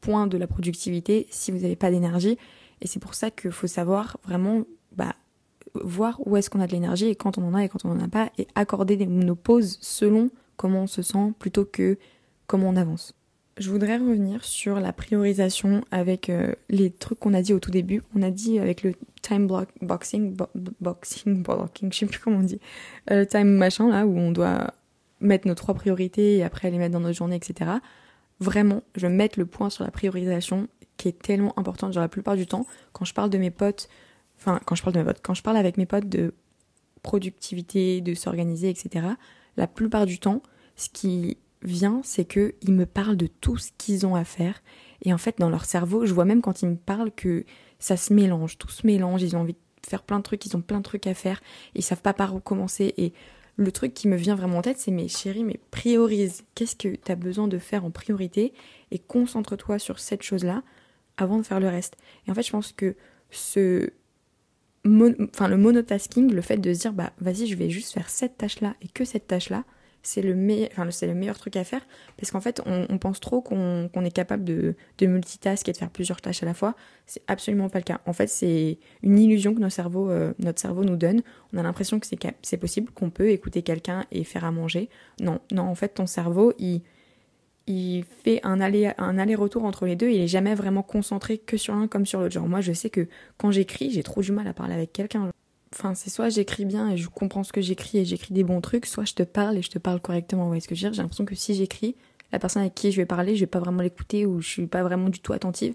points 0.00 0.26
de 0.26 0.38
la 0.38 0.46
productivité 0.46 1.26
si 1.30 1.50
vous 1.50 1.58
n'avez 1.58 1.76
pas 1.76 1.90
d'énergie. 1.90 2.38
Et 2.80 2.86
c'est 2.86 3.00
pour 3.00 3.14
ça 3.14 3.30
qu'il 3.30 3.50
faut 3.50 3.66
savoir 3.66 4.18
vraiment 4.24 4.62
bah, 4.92 5.14
voir 5.74 6.20
où 6.26 6.36
est-ce 6.36 6.48
qu'on 6.48 6.60
a 6.60 6.66
de 6.66 6.72
l'énergie 6.72 7.06
et 7.06 7.16
quand 7.16 7.38
on 7.38 7.44
en 7.44 7.54
a 7.54 7.64
et 7.64 7.68
quand 7.68 7.84
on 7.84 7.94
n'en 7.94 8.04
a 8.04 8.08
pas 8.08 8.30
et 8.38 8.46
accorder 8.54 9.04
nos 9.06 9.34
pauses 9.34 9.78
selon 9.80 10.30
comment 10.56 10.82
on 10.82 10.86
se 10.86 11.02
sent 11.02 11.32
plutôt 11.38 11.64
que 11.64 11.98
comment 12.46 12.68
on 12.68 12.76
avance. 12.76 13.14
Je 13.58 13.70
voudrais 13.70 13.96
revenir 13.96 14.44
sur 14.44 14.78
la 14.78 14.92
priorisation 14.92 15.84
avec 15.90 16.30
euh, 16.30 16.54
les 16.68 16.90
trucs 16.92 17.18
qu'on 17.18 17.34
a 17.34 17.42
dit 17.42 17.52
au 17.52 17.58
tout 17.58 17.72
début. 17.72 18.02
On 18.14 18.22
a 18.22 18.30
dit 18.30 18.60
avec 18.60 18.84
le 18.84 18.94
time 19.20 19.48
block, 19.48 19.68
boxing, 19.82 20.36
boxing, 20.80 21.42
blocking, 21.42 21.92
je 21.92 21.98
sais 21.98 22.06
plus 22.06 22.20
comment 22.20 22.38
on 22.38 22.42
dit, 22.42 22.60
euh, 23.10 23.24
time 23.24 23.48
machin 23.48 23.90
là 23.90 24.06
où 24.06 24.16
on 24.16 24.30
doit 24.30 24.74
mettre 25.20 25.48
nos 25.48 25.56
trois 25.56 25.74
priorités 25.74 26.36
et 26.36 26.44
après 26.44 26.70
les 26.70 26.78
mettre 26.78 26.92
dans 26.92 27.00
notre 27.00 27.16
journée, 27.16 27.34
etc. 27.34 27.70
Vraiment, 28.38 28.84
je 28.94 29.08
vais 29.08 29.30
le 29.36 29.46
point 29.46 29.70
sur 29.70 29.82
la 29.82 29.90
priorisation 29.90 30.68
qui 30.96 31.08
est 31.08 31.20
tellement 31.20 31.58
importante. 31.58 31.92
Genre 31.92 32.02
la 32.02 32.08
plupart 32.08 32.36
du 32.36 32.46
temps, 32.46 32.64
quand 32.92 33.04
je 33.04 33.14
parle 33.14 33.30
de 33.30 33.38
mes 33.38 33.50
potes, 33.50 33.88
enfin 34.38 34.60
quand 34.66 34.76
je 34.76 34.84
parle 34.84 34.94
de 34.94 35.00
mes 35.00 35.06
potes, 35.06 35.20
quand 35.20 35.34
je 35.34 35.42
parle 35.42 35.56
avec 35.56 35.78
mes 35.78 35.86
potes 35.86 36.08
de 36.08 36.32
productivité, 37.02 38.00
de 38.02 38.14
s'organiser, 38.14 38.70
etc. 38.70 39.04
La 39.56 39.66
plupart 39.66 40.06
du 40.06 40.20
temps, 40.20 40.42
ce 40.76 40.88
qui 40.88 41.38
vient, 41.62 42.00
c'est 42.04 42.24
qu'ils 42.24 42.72
me 42.72 42.86
parlent 42.86 43.16
de 43.16 43.26
tout 43.26 43.56
ce 43.56 43.70
qu'ils 43.76 44.06
ont 44.06 44.14
à 44.14 44.24
faire. 44.24 44.62
Et 45.02 45.12
en 45.12 45.18
fait, 45.18 45.38
dans 45.38 45.50
leur 45.50 45.64
cerveau, 45.64 46.06
je 46.06 46.14
vois 46.14 46.24
même 46.24 46.42
quand 46.42 46.62
ils 46.62 46.68
me 46.68 46.76
parlent 46.76 47.12
que 47.12 47.44
ça 47.78 47.96
se 47.96 48.12
mélange, 48.12 48.58
tout 48.58 48.68
se 48.68 48.86
mélange, 48.86 49.22
ils 49.22 49.36
ont 49.36 49.40
envie 49.40 49.54
de 49.54 49.58
faire 49.88 50.02
plein 50.02 50.18
de 50.18 50.24
trucs, 50.24 50.44
ils 50.46 50.56
ont 50.56 50.60
plein 50.60 50.78
de 50.78 50.84
trucs 50.84 51.06
à 51.06 51.14
faire, 51.14 51.40
ils 51.74 51.82
savent 51.82 52.02
pas 52.02 52.12
par 52.12 52.34
où 52.34 52.40
commencer. 52.40 52.94
Et 52.96 53.12
le 53.56 53.72
truc 53.72 53.94
qui 53.94 54.08
me 54.08 54.16
vient 54.16 54.34
vraiment 54.34 54.58
en 54.58 54.62
tête, 54.62 54.78
c'est 54.78 54.90
mes 54.90 55.08
chéris, 55.08 55.44
mais 55.44 55.60
priorise. 55.70 56.44
Qu'est-ce 56.54 56.76
que 56.76 56.94
tu 56.94 57.12
as 57.12 57.16
besoin 57.16 57.48
de 57.48 57.58
faire 57.58 57.84
en 57.84 57.90
priorité? 57.90 58.52
Et 58.90 58.98
concentre-toi 58.98 59.78
sur 59.78 59.98
cette 59.98 60.22
chose-là 60.22 60.62
avant 61.16 61.38
de 61.38 61.42
faire 61.42 61.60
le 61.60 61.68
reste. 61.68 61.96
Et 62.26 62.30
en 62.30 62.34
fait, 62.34 62.42
je 62.42 62.52
pense 62.52 62.72
que 62.72 62.96
ce 63.30 63.90
enfin 64.84 65.48
le 65.48 65.56
monotasking, 65.56 66.32
le 66.32 66.40
fait 66.40 66.56
de 66.56 66.72
se 66.72 66.80
dire 66.80 66.92
bah 66.92 67.12
vas-y, 67.18 67.46
je 67.46 67.56
vais 67.56 67.68
juste 67.68 67.92
faire 67.92 68.08
cette 68.08 68.38
tâche-là 68.38 68.74
et 68.80 68.88
que 68.88 69.04
cette 69.04 69.26
tâche-là, 69.26 69.64
c'est 70.02 70.22
le, 70.22 70.34
meilleur, 70.34 71.38
truc 71.38 71.56
à 71.56 71.64
faire 71.64 71.86
parce 72.16 72.30
qu'en 72.30 72.40
fait 72.40 72.62
on, 72.66 72.98
pense 72.98 73.20
trop 73.20 73.40
qu'on, 73.40 73.88
est 74.04 74.10
capable 74.10 74.44
de, 74.44 74.74
de 74.98 75.06
multitask 75.06 75.68
et 75.68 75.72
de 75.72 75.76
faire 75.76 75.90
plusieurs 75.90 76.20
tâches 76.20 76.42
à 76.42 76.46
la 76.46 76.54
fois. 76.54 76.74
C'est 77.06 77.22
absolument 77.26 77.68
pas 77.68 77.78
le 77.78 77.84
cas. 77.84 78.00
En 78.06 78.12
fait 78.12 78.28
c'est 78.28 78.78
une 79.02 79.18
illusion 79.18 79.54
que 79.54 79.60
notre 79.60 79.74
cerveau, 79.74 80.10
euh, 80.10 80.32
notre 80.38 80.60
cerveau 80.60 80.84
nous 80.84 80.96
donne. 80.96 81.22
On 81.52 81.58
a 81.58 81.62
l'impression 81.62 82.00
que 82.00 82.06
c'est, 82.06 82.56
possible, 82.56 82.90
qu'on 82.92 83.10
peut 83.10 83.30
écouter 83.30 83.62
quelqu'un 83.62 84.04
et 84.10 84.24
faire 84.24 84.44
à 84.44 84.50
manger. 84.50 84.88
Non, 85.20 85.40
non, 85.52 85.64
en 85.64 85.74
fait 85.74 85.88
ton 85.88 86.06
cerveau 86.06 86.52
il, 86.58 86.82
fait 88.24 88.40
un, 88.44 88.60
aller, 88.60 88.92
un 88.96 89.18
aller-retour 89.18 89.64
entre 89.64 89.84
les 89.84 89.94
deux, 89.94 90.08
il 90.08 90.22
est 90.22 90.28
jamais 90.28 90.54
vraiment 90.54 90.82
concentré 90.82 91.36
que 91.36 91.58
sur 91.58 91.74
l'un 91.74 91.86
comme 91.86 92.06
sur 92.06 92.20
l'autre. 92.20 92.32
Genre 92.32 92.48
moi 92.48 92.60
je 92.60 92.72
sais 92.72 92.88
que 92.88 93.08
quand 93.36 93.50
j'écris 93.50 93.90
j'ai 93.90 94.02
trop 94.02 94.22
du 94.22 94.32
mal 94.32 94.46
à 94.48 94.54
parler 94.54 94.74
avec 94.74 94.92
quelqu'un. 94.92 95.30
Enfin, 95.74 95.94
c'est 95.94 96.10
soit 96.10 96.30
j'écris 96.30 96.64
bien 96.64 96.90
et 96.90 96.96
je 96.96 97.08
comprends 97.08 97.44
ce 97.44 97.52
que 97.52 97.60
j'écris 97.60 97.98
et 97.98 98.04
j'écris 98.04 98.32
des 98.32 98.44
bons 98.44 98.60
trucs, 98.60 98.86
soit 98.86 99.04
je 99.04 99.14
te 99.14 99.22
parle 99.22 99.58
et 99.58 99.62
je 99.62 99.70
te 99.70 99.78
parle 99.78 100.00
correctement. 100.00 100.42
Vous 100.42 100.48
voyez 100.48 100.60
ce 100.60 100.68
que 100.68 100.74
je 100.74 100.80
veux 100.80 100.90
dire? 100.90 100.94
J'ai 100.94 101.02
l'impression 101.02 101.24
que 101.24 101.34
si 101.34 101.54
j'écris, 101.54 101.94
la 102.32 102.38
personne 102.38 102.62
avec 102.62 102.74
qui 102.74 102.90
je 102.90 102.96
vais 102.96 103.06
parler, 103.06 103.34
je 103.34 103.40
vais 103.40 103.46
pas 103.46 103.60
vraiment 103.60 103.82
l'écouter 103.82 104.26
ou 104.26 104.40
je 104.40 104.48
suis 104.48 104.66
pas 104.66 104.82
vraiment 104.82 105.08
du 105.08 105.20
tout 105.20 105.32
attentive. 105.32 105.74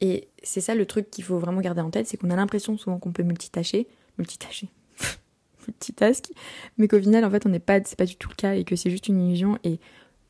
Et 0.00 0.28
c'est 0.42 0.60
ça 0.60 0.74
le 0.74 0.86
truc 0.86 1.10
qu'il 1.10 1.24
faut 1.24 1.38
vraiment 1.38 1.60
garder 1.60 1.80
en 1.80 1.90
tête, 1.90 2.06
c'est 2.06 2.16
qu'on 2.16 2.30
a 2.30 2.36
l'impression 2.36 2.76
souvent 2.76 2.98
qu'on 2.98 3.12
peut 3.12 3.24
multitâcher, 3.24 3.88
multitâcher, 4.16 4.68
multitask, 5.66 6.30
mais 6.76 6.86
qu'au 6.86 7.00
final, 7.00 7.24
en 7.24 7.30
fait, 7.30 7.46
on 7.46 7.48
n'est 7.48 7.58
pas, 7.58 7.80
c'est 7.84 7.98
pas 7.98 8.06
du 8.06 8.16
tout 8.16 8.28
le 8.28 8.36
cas 8.36 8.54
et 8.54 8.64
que 8.64 8.76
c'est 8.76 8.90
juste 8.90 9.08
une 9.08 9.20
illusion. 9.20 9.58
Et 9.64 9.80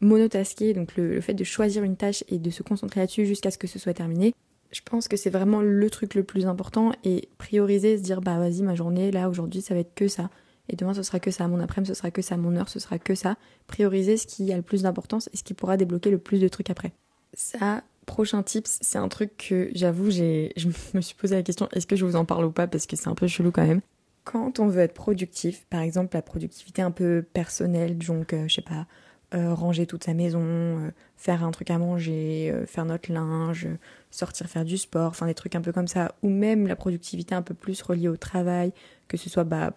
monotasker, 0.00 0.74
donc 0.74 0.96
le 0.96 1.20
fait 1.20 1.34
de 1.34 1.44
choisir 1.44 1.82
une 1.82 1.96
tâche 1.96 2.24
et 2.28 2.38
de 2.38 2.50
se 2.50 2.62
concentrer 2.62 3.00
là-dessus 3.00 3.26
jusqu'à 3.26 3.50
ce 3.50 3.58
que 3.58 3.66
ce 3.66 3.78
soit 3.78 3.94
terminé, 3.94 4.34
je 4.70 4.80
pense 4.84 5.08
que 5.08 5.16
c'est 5.16 5.30
vraiment 5.30 5.60
le 5.60 5.90
truc 5.90 6.14
le 6.14 6.25
plus 6.25 6.46
important 6.46 6.92
et 7.04 7.28
prioriser, 7.38 7.98
se 7.98 8.02
dire 8.02 8.20
bah 8.20 8.38
vas-y 8.38 8.62
ma 8.62 8.75
journée 8.75 9.10
là 9.10 9.28
aujourd'hui 9.28 9.62
ça 9.62 9.75
va 9.75 9.80
être 9.80 9.94
que 9.94 10.08
ça 10.08 10.30
et 10.68 10.76
demain 10.76 10.94
ce 10.94 11.02
sera 11.02 11.18
que 11.20 11.30
ça, 11.30 11.48
mon 11.48 11.60
après-midi 11.60 11.88
ce 11.88 11.94
sera 11.94 12.10
que 12.10 12.22
ça, 12.22 12.37
mon 12.37 12.54
heure 12.56 12.68
ce 12.68 12.78
sera 12.78 12.98
que 12.98 13.14
ça. 13.14 13.37
Prioriser 13.66 14.16
ce 14.16 14.26
qui 14.26 14.52
a 14.52 14.56
le 14.56 14.62
plus 14.62 14.82
d'importance 14.82 15.28
et 15.32 15.37
ce 15.37 15.42
qui 15.42 15.54
pourra 15.54 15.76
débloquer 15.76 16.10
le 16.10 16.18
plus 16.18 16.40
de 16.40 16.48
trucs 16.48 16.70
après. 16.70 16.92
Ça, 17.34 17.82
prochain 18.06 18.42
tips, 18.42 18.78
c'est 18.80 18.98
un 18.98 19.08
truc 19.08 19.37
que 19.37 19.70
j'avoue 19.75 20.10
j'ai, 20.10 20.52
je 20.56 20.68
me 20.94 21.00
suis 21.00 21.14
posé 21.14 21.37
la 21.37 21.42
question 21.42 21.68
est-ce 21.72 21.87
que 21.87 21.96
je 21.96 22.04
vous 22.04 22.16
en 22.16 22.25
parle 22.25 22.44
ou 22.44 22.52
pas? 22.52 22.66
Parce 22.66 22.87
que 22.87 22.96
c'est 22.96 23.08
un 23.08 23.14
peu 23.14 23.26
chelou 23.26 23.50
quand 23.50 23.66
même. 23.66 23.80
Quand 24.25 24.60
on 24.60 24.68
veut 24.68 24.82
être 24.82 24.94
productif, 24.94 25.64
par 25.70 25.80
exemple 25.80 26.14
la 26.14 26.22
productivité 26.22 26.82
un 26.82 26.90
peu 26.90 27.25
personnelle, 27.32 27.96
donc 27.96 28.34
euh, 28.34 28.46
je 28.46 28.56
sais 28.56 28.62
pas 28.62 28.87
euh, 29.35 29.52
ranger 29.52 29.85
toute 29.85 30.04
sa 30.04 30.14
maison, 30.14 30.40
euh, 30.40 30.90
faire 31.18 31.44
un 31.44 31.50
truc 31.50 31.70
à 31.70 31.76
manger, 31.76 32.50
euh, 32.50 32.64
faire 32.64 32.87
notre 32.87 33.12
linge, 33.12 33.68
sortir 34.11 34.47
faire 34.47 34.64
du 34.64 34.78
sport, 34.78 35.08
enfin 35.08 35.26
des 35.26 35.35
trucs 35.35 35.54
un 35.54 35.61
peu 35.61 35.70
comme 35.70 35.87
ça, 35.87 36.14
ou 36.23 36.30
même 36.30 36.66
la 36.66 36.76
productivité 36.76 37.35
un 37.35 37.42
peu 37.42 37.52
plus 37.52 37.82
reliée 37.82 38.08
au 38.08 38.16
travail, 38.16 38.73
que 39.06 39.18
ce 39.18 39.28
soit 39.28 39.44
bah, 39.44 39.75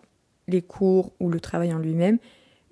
les 0.48 0.62
cours 0.62 1.12
ou 1.20 1.30
le 1.30 1.42
travail 1.42 1.74
en 1.74 1.80
lui-même, 1.80 2.18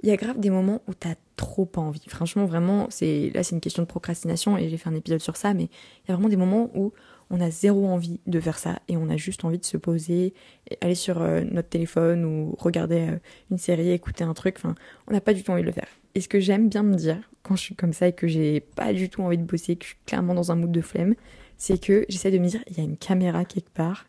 il 0.04 0.08
y 0.08 0.12
a 0.14 0.16
grave 0.16 0.40
des 0.40 0.50
moments 0.50 0.82
où 0.88 0.94
t'as 0.94 1.16
trop 1.36 1.66
pas 1.66 1.82
envie. 1.82 2.02
Franchement, 2.08 2.46
vraiment, 2.46 2.88
c'est 2.90 3.30
là 3.34 3.44
c'est 3.44 3.56
une 3.56 3.62
question 3.62 3.84
de 3.84 3.88
procrastination 3.88 4.58
et 4.58 4.70
j'ai 4.70 4.78
fait 4.78 4.88
un 4.88 4.96
épisode 4.96 5.20
sur 5.20 5.36
ça, 5.36 5.54
mais 5.54 5.64
il 5.64 6.08
y 6.08 6.12
a 6.12 6.14
vraiment 6.14 6.30
des 6.30 6.38
moments 6.38 6.70
où 6.76 6.94
on 7.30 7.42
a 7.42 7.52
zéro 7.52 7.88
envie 7.88 8.22
de 8.26 8.40
faire 8.40 8.58
ça 8.58 8.80
et 8.88 8.96
on 8.96 9.10
a 9.10 9.18
juste 9.18 9.44
envie 9.44 9.60
de 9.60 9.66
se 9.66 9.76
poser, 9.76 10.34
aller 10.80 10.96
sur 10.96 11.20
notre 11.20 11.68
téléphone 11.68 12.24
ou 12.24 12.56
regarder 12.58 13.18
une 13.52 13.58
série, 13.58 13.92
écouter 13.92 14.24
un 14.24 14.34
truc. 14.34 14.56
Enfin, 14.58 14.76
on 15.08 15.12
n'a 15.12 15.22
pas 15.22 15.34
du 15.34 15.44
tout 15.44 15.52
envie 15.52 15.62
de 15.62 15.68
le 15.68 15.74
faire. 15.74 15.99
Et 16.16 16.22
ce 16.22 16.28
que 16.28 16.40
j'aime 16.40 16.70
bien 16.70 16.84
me 16.84 16.96
dire 16.96 17.30
quand 17.44 17.56
je 17.56 17.62
suis 17.62 17.76
comme 17.76 17.94
ça 17.94 18.08
et 18.08 18.14
que 18.14 18.28
j'ai 18.28 18.60
pas 18.60 18.94
du 18.94 19.10
tout 19.10 19.22
envie 19.22 19.38
de 19.38 19.44
bosser, 19.44 19.76
que 19.76 19.84
je 19.84 19.90
suis 19.90 20.00
clairement 20.06 20.34
dans 20.34 20.52
un 20.52 20.56
mood 20.56 20.72
de 20.72 20.82
flemme, 20.82 21.16
c'est 21.58 21.80
que 21.80 22.06
j'essaie 22.10 22.32
de 22.32 22.38
me 22.38 22.48
dire, 22.48 22.64
il 22.70 22.78
y 22.78 22.82
a 22.82 22.84
une 22.84 22.98
caméra 22.98 23.46
quelque 23.46 23.72
part 23.72 24.08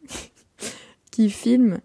qui 1.11 1.31
filme 1.31 1.81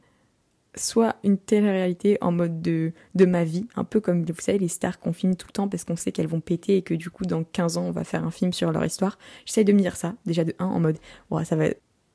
soit 0.76 1.16
une 1.24 1.38
telle 1.38 1.64
réalité 1.64 2.18
en 2.22 2.32
mode 2.32 2.62
de, 2.62 2.92
de 3.16 3.26
ma 3.26 3.44
vie, 3.44 3.66
un 3.76 3.86
peu 3.86 4.02
comme 4.02 4.26
vous 4.26 4.34
savez 4.42 4.60
les 4.60 4.68
stars 4.68 5.00
qu'on 5.00 5.14
filme 5.14 5.36
tout 5.36 5.48
le 5.48 5.54
temps 5.54 5.68
parce 5.70 5.86
qu'on 5.86 5.96
sait 5.96 6.12
qu'elles 6.12 6.28
vont 6.28 6.42
péter 6.42 6.78
et 6.78 6.82
que 6.82 6.94
du 6.94 7.10
coup 7.10 7.26
dans 7.26 7.44
15 7.44 7.78
ans 7.78 7.84
on 7.84 7.92
va 7.92 8.04
faire 8.04 8.26
un 8.26 8.32
film 8.32 8.52
sur 8.52 8.72
leur 8.72 8.84
histoire. 8.84 9.18
J'essaie 9.46 9.64
de 9.64 9.72
me 9.72 9.80
dire 9.80 9.96
ça, 9.96 10.16
déjà 10.26 10.44
de 10.44 10.54
1 10.60 10.66
en 10.66 10.80
mode, 10.80 10.98
ouais, 11.32 11.46
ça 11.46 11.56
va 11.56 11.68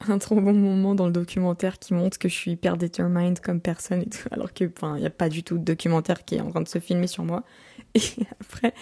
un 0.09 0.19
trop 0.19 0.41
bon 0.41 0.55
moment 0.55 0.95
dans 0.95 1.07
le 1.07 1.13
documentaire 1.13 1.79
qui 1.79 1.93
montre 1.95 2.19
que 2.19 2.29
je 2.29 2.35
suis 2.35 2.53
hyper 2.53 2.77
determined 2.77 3.41
comme 3.41 3.61
personne 3.61 4.03
et 4.03 4.07
tout, 4.07 4.29
alors 4.31 4.53
que, 4.53 4.65
il 4.65 5.01
n'y 5.01 5.07
a 5.07 5.11
pas 5.11 5.29
du 5.29 5.43
tout 5.43 5.59
de 5.59 5.65
documentaire 5.65 6.25
qui 6.25 6.37
est 6.37 6.41
en 6.41 6.51
train 6.51 6.63
de 6.63 6.69
se 6.69 6.79
filmer 6.79 7.07
sur 7.07 7.25
moi. 7.25 7.45
Et 7.95 8.01
après, 8.41 8.75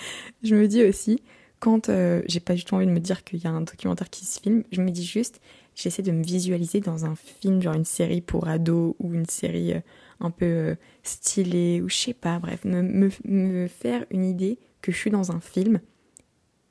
je 0.42 0.54
me 0.54 0.66
dis 0.66 0.82
aussi, 0.84 1.22
quand 1.60 1.88
euh, 1.88 2.22
j'ai 2.26 2.40
pas 2.40 2.54
du 2.54 2.64
tout 2.64 2.74
envie 2.74 2.86
de 2.86 2.92
me 2.92 3.00
dire 3.00 3.24
qu'il 3.24 3.42
y 3.42 3.46
a 3.46 3.50
un 3.50 3.62
documentaire 3.62 4.10
qui 4.10 4.24
se 4.24 4.40
filme, 4.40 4.64
je 4.70 4.80
me 4.80 4.90
dis 4.90 5.04
juste, 5.04 5.40
j'essaie 5.74 6.02
de 6.02 6.12
me 6.12 6.22
visualiser 6.22 6.80
dans 6.80 7.04
un 7.04 7.14
film, 7.14 7.60
genre 7.60 7.74
une 7.74 7.84
série 7.84 8.20
pour 8.20 8.48
ados 8.48 8.94
ou 8.98 9.14
une 9.14 9.26
série 9.26 9.74
euh, 9.74 9.80
un 10.20 10.30
peu 10.30 10.46
euh, 10.46 10.74
stylée 11.02 11.80
ou 11.82 11.88
je 11.88 11.96
sais 11.96 12.14
pas, 12.14 12.38
bref, 12.38 12.64
me, 12.64 12.82
me, 12.82 13.10
me 13.24 13.66
faire 13.66 14.04
une 14.10 14.24
idée 14.24 14.58
que 14.82 14.92
je 14.92 14.96
suis 14.96 15.10
dans 15.10 15.32
un 15.32 15.40
film 15.40 15.80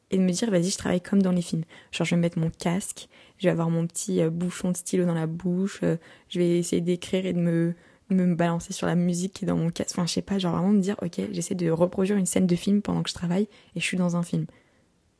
et 0.10 0.17
de 0.17 0.24
me 0.24 0.32
dire 0.32 0.50
vas-y 0.50 0.70
je 0.70 0.77
travaille 0.77 1.01
comme 1.01 1.22
dans 1.22 1.34
les 1.34 1.41
films. 1.41 1.65
Genre 1.91 2.06
je 2.06 2.15
vais 2.15 2.22
mettre 2.22 2.39
mon 2.39 2.50
casque 2.50 3.10
je 3.39 3.44
vais 3.44 3.51
avoir 3.51 3.70
mon 3.70 3.86
petit 3.86 4.24
bouchon 4.29 4.72
de 4.72 4.77
stylo 4.77 5.06
dans 5.06 5.13
la 5.13 5.27
bouche 5.27 5.82
je 5.82 6.39
vais 6.39 6.60
essayer 6.60 6.82
d'écrire 6.82 7.25
et 7.25 7.34
de 7.34 7.39
me 7.39 7.75
me 8.10 8.36
balancer 8.36 8.74
sur 8.74 8.88
la 8.88 8.96
musique 8.96 9.34
qui 9.34 9.46
est 9.46 9.48
dans 9.48 9.58
mon 9.58 9.70
casque 9.70 9.92
enfin 9.92 10.06
je 10.06 10.14
sais 10.14 10.22
pas 10.22 10.40
genre 10.40 10.54
vraiment 10.54 10.72
me 10.72 10.80
dire 10.80 10.96
ok 11.02 11.20
j'essaie 11.32 11.56
de 11.56 11.70
reproduire 11.70 12.18
une 12.18 12.26
scène 12.26 12.48
de 12.48 12.56
film 12.56 12.82
pendant 12.82 13.04
que 13.04 13.10
je 13.10 13.14
travaille 13.14 13.50
et 13.76 13.80
je 13.80 13.86
suis 13.86 13.98
dans 13.98 14.16
un 14.16 14.24
film 14.24 14.46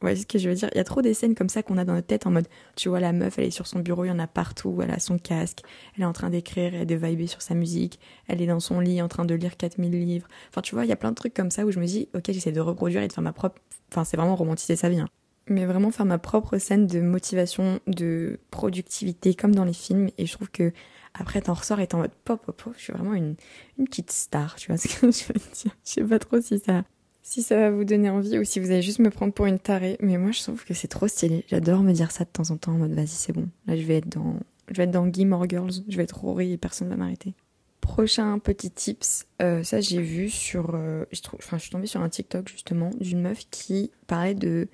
Ouais, 0.04 0.16
ce 0.16 0.28
que 0.28 0.38
je 0.38 0.48
veux 0.48 0.54
dire. 0.54 0.70
Il 0.74 0.78
y 0.78 0.82
a 0.82 0.84
trop 0.84 1.02
des 1.02 1.16
scènes 1.16 1.34
comme 1.34 1.50
ça 1.50 1.64
qu'on 1.64 1.78
a 1.78 1.84
dans 1.84 1.94
notre 1.94 2.06
tête 2.06 2.28
en 2.28 2.32
mode, 2.32 2.48
tu 2.76 2.88
vois, 2.88 3.00
la 3.00 3.14
meuf, 3.14 3.40
elle 3.40 3.46
est 3.46 3.52
sur 3.52 3.66
son 3.66 3.80
bureau, 3.80 4.06
il 4.06 4.10
y 4.10 4.12
en 4.12 4.20
a 4.20 4.28
partout, 4.28 4.80
elle 4.84 4.92
a 4.92 5.00
son 5.00 5.18
casque, 5.18 5.62
elle 5.96 6.04
est 6.04 6.06
en 6.06 6.14
train 6.14 6.30
d'écrire 6.30 6.76
et 6.76 6.86
de 6.86 6.96
vibrer 6.96 7.26
sur 7.26 7.42
sa 7.42 7.56
musique, 7.56 8.00
elle 8.28 8.40
est 8.40 8.46
dans 8.46 8.60
son 8.60 8.80
lit 8.80 9.02
en 9.02 9.08
train 9.08 9.26
de 9.26 9.34
lire 9.34 9.58
4000 9.58 9.92
livres. 9.92 10.28
Enfin, 10.50 10.62
tu 10.62 10.76
vois, 10.76 10.86
il 10.86 10.90
y 10.90 10.92
a 10.92 10.96
plein 10.96 11.10
de 11.10 11.16
trucs 11.16 11.34
comme 11.34 11.50
ça 11.50 11.66
où 11.66 11.72
je 11.72 11.80
me 11.80 11.86
dis, 11.86 12.10
ok, 12.14 12.26
j'essaie 12.28 12.52
de 12.52 12.60
reproduire 12.60 13.02
et 13.02 13.08
de 13.08 13.14
faire 13.14 13.24
ma 13.24 13.34
propre. 13.34 13.60
Enfin, 13.92 14.04
c'est 14.04 14.18
vraiment 14.18 14.36
romantiser 14.36 14.76
sa 14.76 14.88
vie. 14.90 15.00
Hein. 15.00 15.10
Mais 15.48 15.66
vraiment 15.66 15.90
faire 15.90 16.06
ma 16.06 16.20
propre 16.20 16.60
scène 16.60 16.86
de 16.86 17.00
motivation, 17.00 17.80
de 17.88 18.40
productivité, 18.52 19.34
comme 19.34 19.56
dans 19.56 19.66
les 19.66 19.74
films. 19.74 20.10
Et 20.20 20.28
je 20.28 20.34
trouve 20.34 20.52
que 20.52 20.74
après, 21.20 21.42
t'en 21.42 21.54
ressors 21.54 21.80
et 21.80 21.88
t'es 21.88 21.96
en 21.96 22.00
mode 22.00 22.12
pop, 22.26 22.44
pop, 22.46 22.62
pop. 22.64 22.74
Je 22.78 22.84
suis 22.84 22.94
vraiment 22.94 23.14
une, 23.14 23.36
petite 23.78 24.12
star, 24.12 24.56
tu 24.56 24.68
vois 24.68 24.78
ce 24.78 24.88
que 24.88 24.94
je 25.12 25.28
veux 25.28 25.40
dire. 25.54 25.76
Je 25.86 25.92
sais 25.92 26.04
pas 26.04 26.20
trop 26.20 26.42
si 26.42 26.60
ça 26.60 26.84
si 27.24 27.44
ça 27.44 27.58
va 27.58 27.72
vous 27.72 27.84
donner 27.84 28.10
envie 28.10 28.40
ou 28.40 28.46
si 28.46 28.62
vous 28.62 28.72
allez 28.72 28.82
juste 28.82 29.00
me 29.00 29.10
prendre 29.10 29.34
pour 29.34 29.48
une 29.48 29.60
tarée. 29.60 29.98
Mais 30.00 30.18
moi, 30.18 30.32
je 30.32 30.42
trouve 30.42 30.64
que 30.64 30.74
c'est 30.74 30.88
trop 30.88 31.10
stylé. 31.10 31.44
J'adore 31.50 31.82
me 31.82 31.92
dire 31.92 32.12
ça 32.12 32.24
de 32.24 32.30
temps 32.30 32.52
en 32.52 32.58
temps 32.58 32.72
en 32.72 32.78
mode 32.78 32.94
vas-y, 32.94 33.08
c'est 33.08 33.34
bon. 33.34 33.50
Là, 33.66 33.76
je 33.76 33.82
vais 33.82 33.98
être 33.98 34.08
dans, 34.08 34.38
je 34.70 34.76
vais 34.76 34.84
être 34.84 34.92
dans 34.92 35.12
Girls. 35.12 35.72
Je 35.90 35.98
vais 35.98 36.04
être 36.04 36.18
Rory 36.18 36.54
et 36.54 36.58
personne 36.58 36.88
va 36.88 36.96
m'arrêter. 36.96 37.34
Prochain 37.82 38.40
petit 38.40 38.72
tips, 38.72 39.28
euh, 39.42 39.64
ça 39.64 39.82
j'ai 39.82 40.02
vu 40.02 40.30
sur, 40.30 40.72
euh, 40.74 41.06
enfin, 41.36 41.58
je 41.58 41.64
suis 41.64 41.72
tombée 41.72 41.88
sur 41.88 42.02
un 42.02 42.10
TikTok 42.10 42.50
justement 42.50 42.90
d'une 43.00 43.22
meuf 43.22 43.46
qui 43.50 43.92
parlait 44.08 44.36
de 44.36 44.68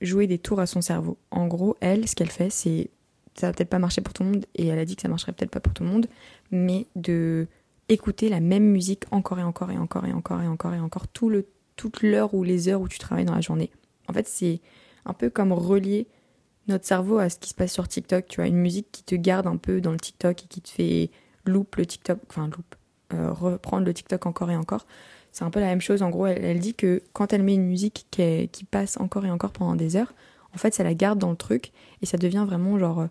jouer 0.00 0.26
des 0.26 0.38
tours 0.38 0.60
à 0.60 0.66
son 0.66 0.80
cerveau. 0.80 1.18
En 1.30 1.46
gros, 1.46 1.76
elle, 1.80 2.08
ce 2.08 2.14
qu'elle 2.14 2.30
fait, 2.30 2.50
c'est, 2.50 2.90
ça 3.38 3.46
va 3.46 3.52
peut-être 3.52 3.70
pas 3.70 3.78
marcher 3.78 4.00
pour 4.00 4.14
tout 4.14 4.22
le 4.24 4.30
monde 4.30 4.46
et 4.54 4.66
elle 4.66 4.78
a 4.78 4.84
dit 4.84 4.96
que 4.96 5.02
ça 5.02 5.08
marcherait 5.08 5.32
peut-être 5.32 5.50
pas 5.50 5.60
pour 5.60 5.72
tout 5.72 5.84
le 5.84 5.88
monde, 5.88 6.06
mais 6.50 6.86
de 6.96 7.46
écouter 7.88 8.28
la 8.28 8.40
même 8.40 8.64
musique 8.64 9.04
encore 9.10 9.38
et 9.38 9.42
encore 9.42 9.70
et 9.70 9.78
encore 9.78 10.04
et 10.04 10.12
encore 10.12 10.42
et 10.42 10.46
encore 10.46 10.74
et 10.74 10.80
encore 10.80 11.08
tout 11.08 11.30
le 11.30 11.46
toute 11.76 12.02
l'heure 12.02 12.34
ou 12.34 12.42
les 12.42 12.68
heures 12.68 12.80
où 12.80 12.88
tu 12.88 12.98
travailles 12.98 13.24
dans 13.24 13.34
la 13.34 13.40
journée. 13.40 13.70
En 14.08 14.12
fait, 14.12 14.26
c'est 14.26 14.60
un 15.06 15.12
peu 15.12 15.30
comme 15.30 15.52
relier 15.52 16.08
notre 16.66 16.84
cerveau 16.84 17.18
à 17.18 17.30
ce 17.30 17.38
qui 17.38 17.50
se 17.50 17.54
passe 17.54 17.72
sur 17.72 17.86
TikTok. 17.88 18.26
Tu 18.26 18.36
vois, 18.36 18.48
une 18.48 18.56
musique 18.56 18.88
qui 18.90 19.04
te 19.04 19.14
garde 19.14 19.46
un 19.46 19.56
peu 19.56 19.80
dans 19.80 19.92
le 19.92 19.98
TikTok 19.98 20.42
et 20.42 20.46
qui 20.48 20.60
te 20.60 20.68
fait 20.68 21.10
loop 21.46 21.76
le 21.76 21.86
TikTok, 21.86 22.18
enfin 22.28 22.46
loop, 22.48 22.74
euh, 23.14 23.32
reprendre 23.32 23.86
le 23.86 23.94
TikTok 23.94 24.26
encore 24.26 24.50
et 24.50 24.56
encore. 24.56 24.86
C'est 25.30 25.44
un 25.44 25.50
peu 25.50 25.60
la 25.60 25.66
même 25.66 25.80
chose. 25.80 26.02
En 26.02 26.10
gros, 26.10 26.26
elle, 26.26 26.58
dit 26.58 26.74
que 26.74 27.02
quand 27.12 27.32
elle 27.32 27.44
met 27.44 27.54
une 27.54 27.66
musique 27.66 28.06
qui, 28.10 28.48
qui, 28.48 28.64
passe 28.64 28.98
encore 28.98 29.24
et 29.24 29.30
encore 29.30 29.52
pendant 29.52 29.76
des 29.76 29.94
heures, 29.94 30.14
en 30.52 30.58
fait, 30.58 30.74
ça 30.74 30.82
la 30.82 30.94
garde 30.94 31.18
dans 31.18 31.30
le 31.30 31.36
truc 31.36 31.72
et 32.02 32.06
ça 32.06 32.18
devient 32.18 32.44
vraiment 32.46 32.78
genre 32.78 33.06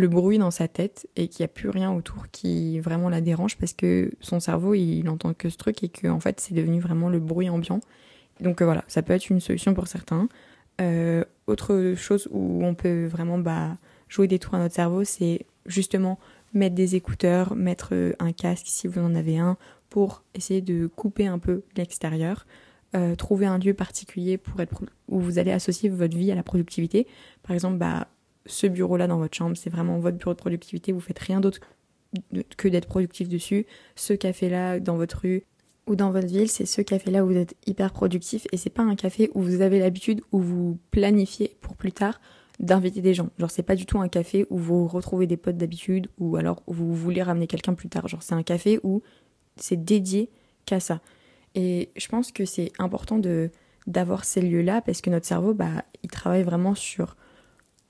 le 0.00 0.08
bruit 0.08 0.38
dans 0.38 0.50
sa 0.50 0.68
tête 0.68 1.08
et 1.16 1.28
qu'il 1.28 1.42
n'y 1.42 1.46
a 1.46 1.48
plus 1.48 1.68
rien 1.68 1.92
autour 1.92 2.26
qui 2.30 2.80
vraiment 2.80 3.08
la 3.08 3.20
dérange 3.20 3.56
parce 3.56 3.72
que 3.72 4.12
son 4.20 4.40
cerveau 4.40 4.74
il 4.74 5.02
n'entend 5.02 5.34
que 5.34 5.48
ce 5.48 5.56
truc 5.56 5.82
et 5.82 5.88
que 5.88 6.08
en 6.08 6.20
fait 6.20 6.40
c'est 6.40 6.54
devenu 6.54 6.80
vraiment 6.80 7.08
le 7.08 7.18
bruit 7.18 7.48
ambiant. 7.48 7.80
Donc 8.40 8.60
euh, 8.60 8.64
voilà, 8.64 8.84
ça 8.88 9.02
peut 9.02 9.12
être 9.12 9.30
une 9.30 9.40
solution 9.40 9.74
pour 9.74 9.86
certains. 9.86 10.28
Euh, 10.80 11.24
autre 11.46 11.94
chose 11.96 12.28
où 12.30 12.64
on 12.64 12.74
peut 12.74 13.06
vraiment 13.06 13.38
bah, 13.38 13.76
jouer 14.08 14.28
des 14.28 14.38
tours 14.38 14.54
à 14.54 14.58
notre 14.58 14.74
cerveau, 14.74 15.04
c'est 15.04 15.46
justement 15.64 16.18
mettre 16.52 16.74
des 16.74 16.96
écouteurs, 16.96 17.54
mettre 17.54 17.90
euh, 17.92 18.12
un 18.18 18.32
casque 18.32 18.66
si 18.66 18.86
vous 18.86 19.00
en 19.00 19.14
avez 19.14 19.38
un, 19.38 19.56
pour 19.90 20.22
essayer 20.34 20.60
de 20.60 20.86
couper 20.86 21.26
un 21.26 21.38
peu 21.38 21.62
l'extérieur. 21.76 22.46
trouver 23.18 23.44
un 23.44 23.58
lieu 23.58 23.74
particulier 23.74 24.38
pour 24.38 24.58
être 24.60 24.82
où 25.08 25.20
vous 25.20 25.38
allez 25.38 25.52
associer 25.52 25.90
votre 25.90 26.16
vie 26.16 26.32
à 26.32 26.34
la 26.34 26.42
productivité. 26.42 27.06
Par 27.42 27.52
exemple, 27.52 27.76
bah, 27.76 28.08
ce 28.46 28.66
bureau-là 28.66 29.06
dans 29.06 29.18
votre 29.18 29.36
chambre, 29.36 29.56
c'est 29.56 29.70
vraiment 29.70 29.98
votre 29.98 30.16
bureau 30.16 30.32
de 30.32 30.38
productivité, 30.38 30.92
vous 30.92 31.00
faites 31.00 31.18
rien 31.18 31.40
d'autre 31.40 31.60
que 32.56 32.68
d'être 32.68 32.86
productif 32.86 33.28
dessus. 33.28 33.66
Ce 33.94 34.12
café-là 34.12 34.80
dans 34.80 34.96
votre 34.96 35.20
rue 35.20 35.44
ou 35.86 35.96
dans 35.96 36.10
votre 36.10 36.26
ville, 36.26 36.48
c'est 36.48 36.66
ce 36.66 36.82
café-là 36.82 37.24
où 37.24 37.28
vous 37.28 37.36
êtes 37.36 37.54
hyper 37.66 37.92
productif 37.92 38.46
et 38.52 38.56
c'est 38.56 38.70
pas 38.70 38.82
un 38.82 38.96
café 38.96 39.30
où 39.34 39.42
vous 39.42 39.60
avez 39.60 39.78
l'habitude 39.78 40.20
où 40.32 40.40
vous 40.40 40.78
planifiez 40.90 41.56
pour 41.60 41.76
plus 41.76 41.92
tard 41.92 42.20
d'inviter 42.58 43.02
des 43.02 43.14
gens. 43.14 43.28
Genre 43.38 43.50
c'est 43.50 43.62
pas 43.62 43.76
du 43.76 43.86
tout 43.86 44.00
un 44.00 44.08
café 44.08 44.46
où 44.50 44.58
vous 44.58 44.86
retrouvez 44.86 45.26
des 45.26 45.36
potes 45.36 45.56
d'habitude 45.56 46.08
ou 46.18 46.36
alors 46.36 46.62
où 46.66 46.72
vous 46.72 46.94
voulez 46.94 47.22
ramener 47.22 47.46
quelqu'un 47.46 47.74
plus 47.74 47.88
tard. 47.88 48.08
Genre 48.08 48.22
c'est 48.22 48.34
un 48.34 48.42
café 48.42 48.80
où 48.82 49.02
c'est 49.56 49.82
dédié 49.84 50.30
qu'à 50.64 50.80
ça. 50.80 51.00
Et 51.54 51.90
je 51.96 52.08
pense 52.08 52.32
que 52.32 52.44
c'est 52.44 52.72
important 52.78 53.18
de 53.18 53.50
d'avoir 53.86 54.24
ces 54.24 54.40
lieux-là 54.40 54.82
parce 54.82 55.00
que 55.00 55.10
notre 55.10 55.26
cerveau 55.26 55.54
bah 55.54 55.84
il 56.02 56.10
travaille 56.10 56.42
vraiment 56.42 56.74
sur 56.74 57.16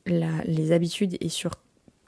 les 0.06 0.72
habitudes 0.72 1.16
et 1.20 1.28
sur 1.28 1.56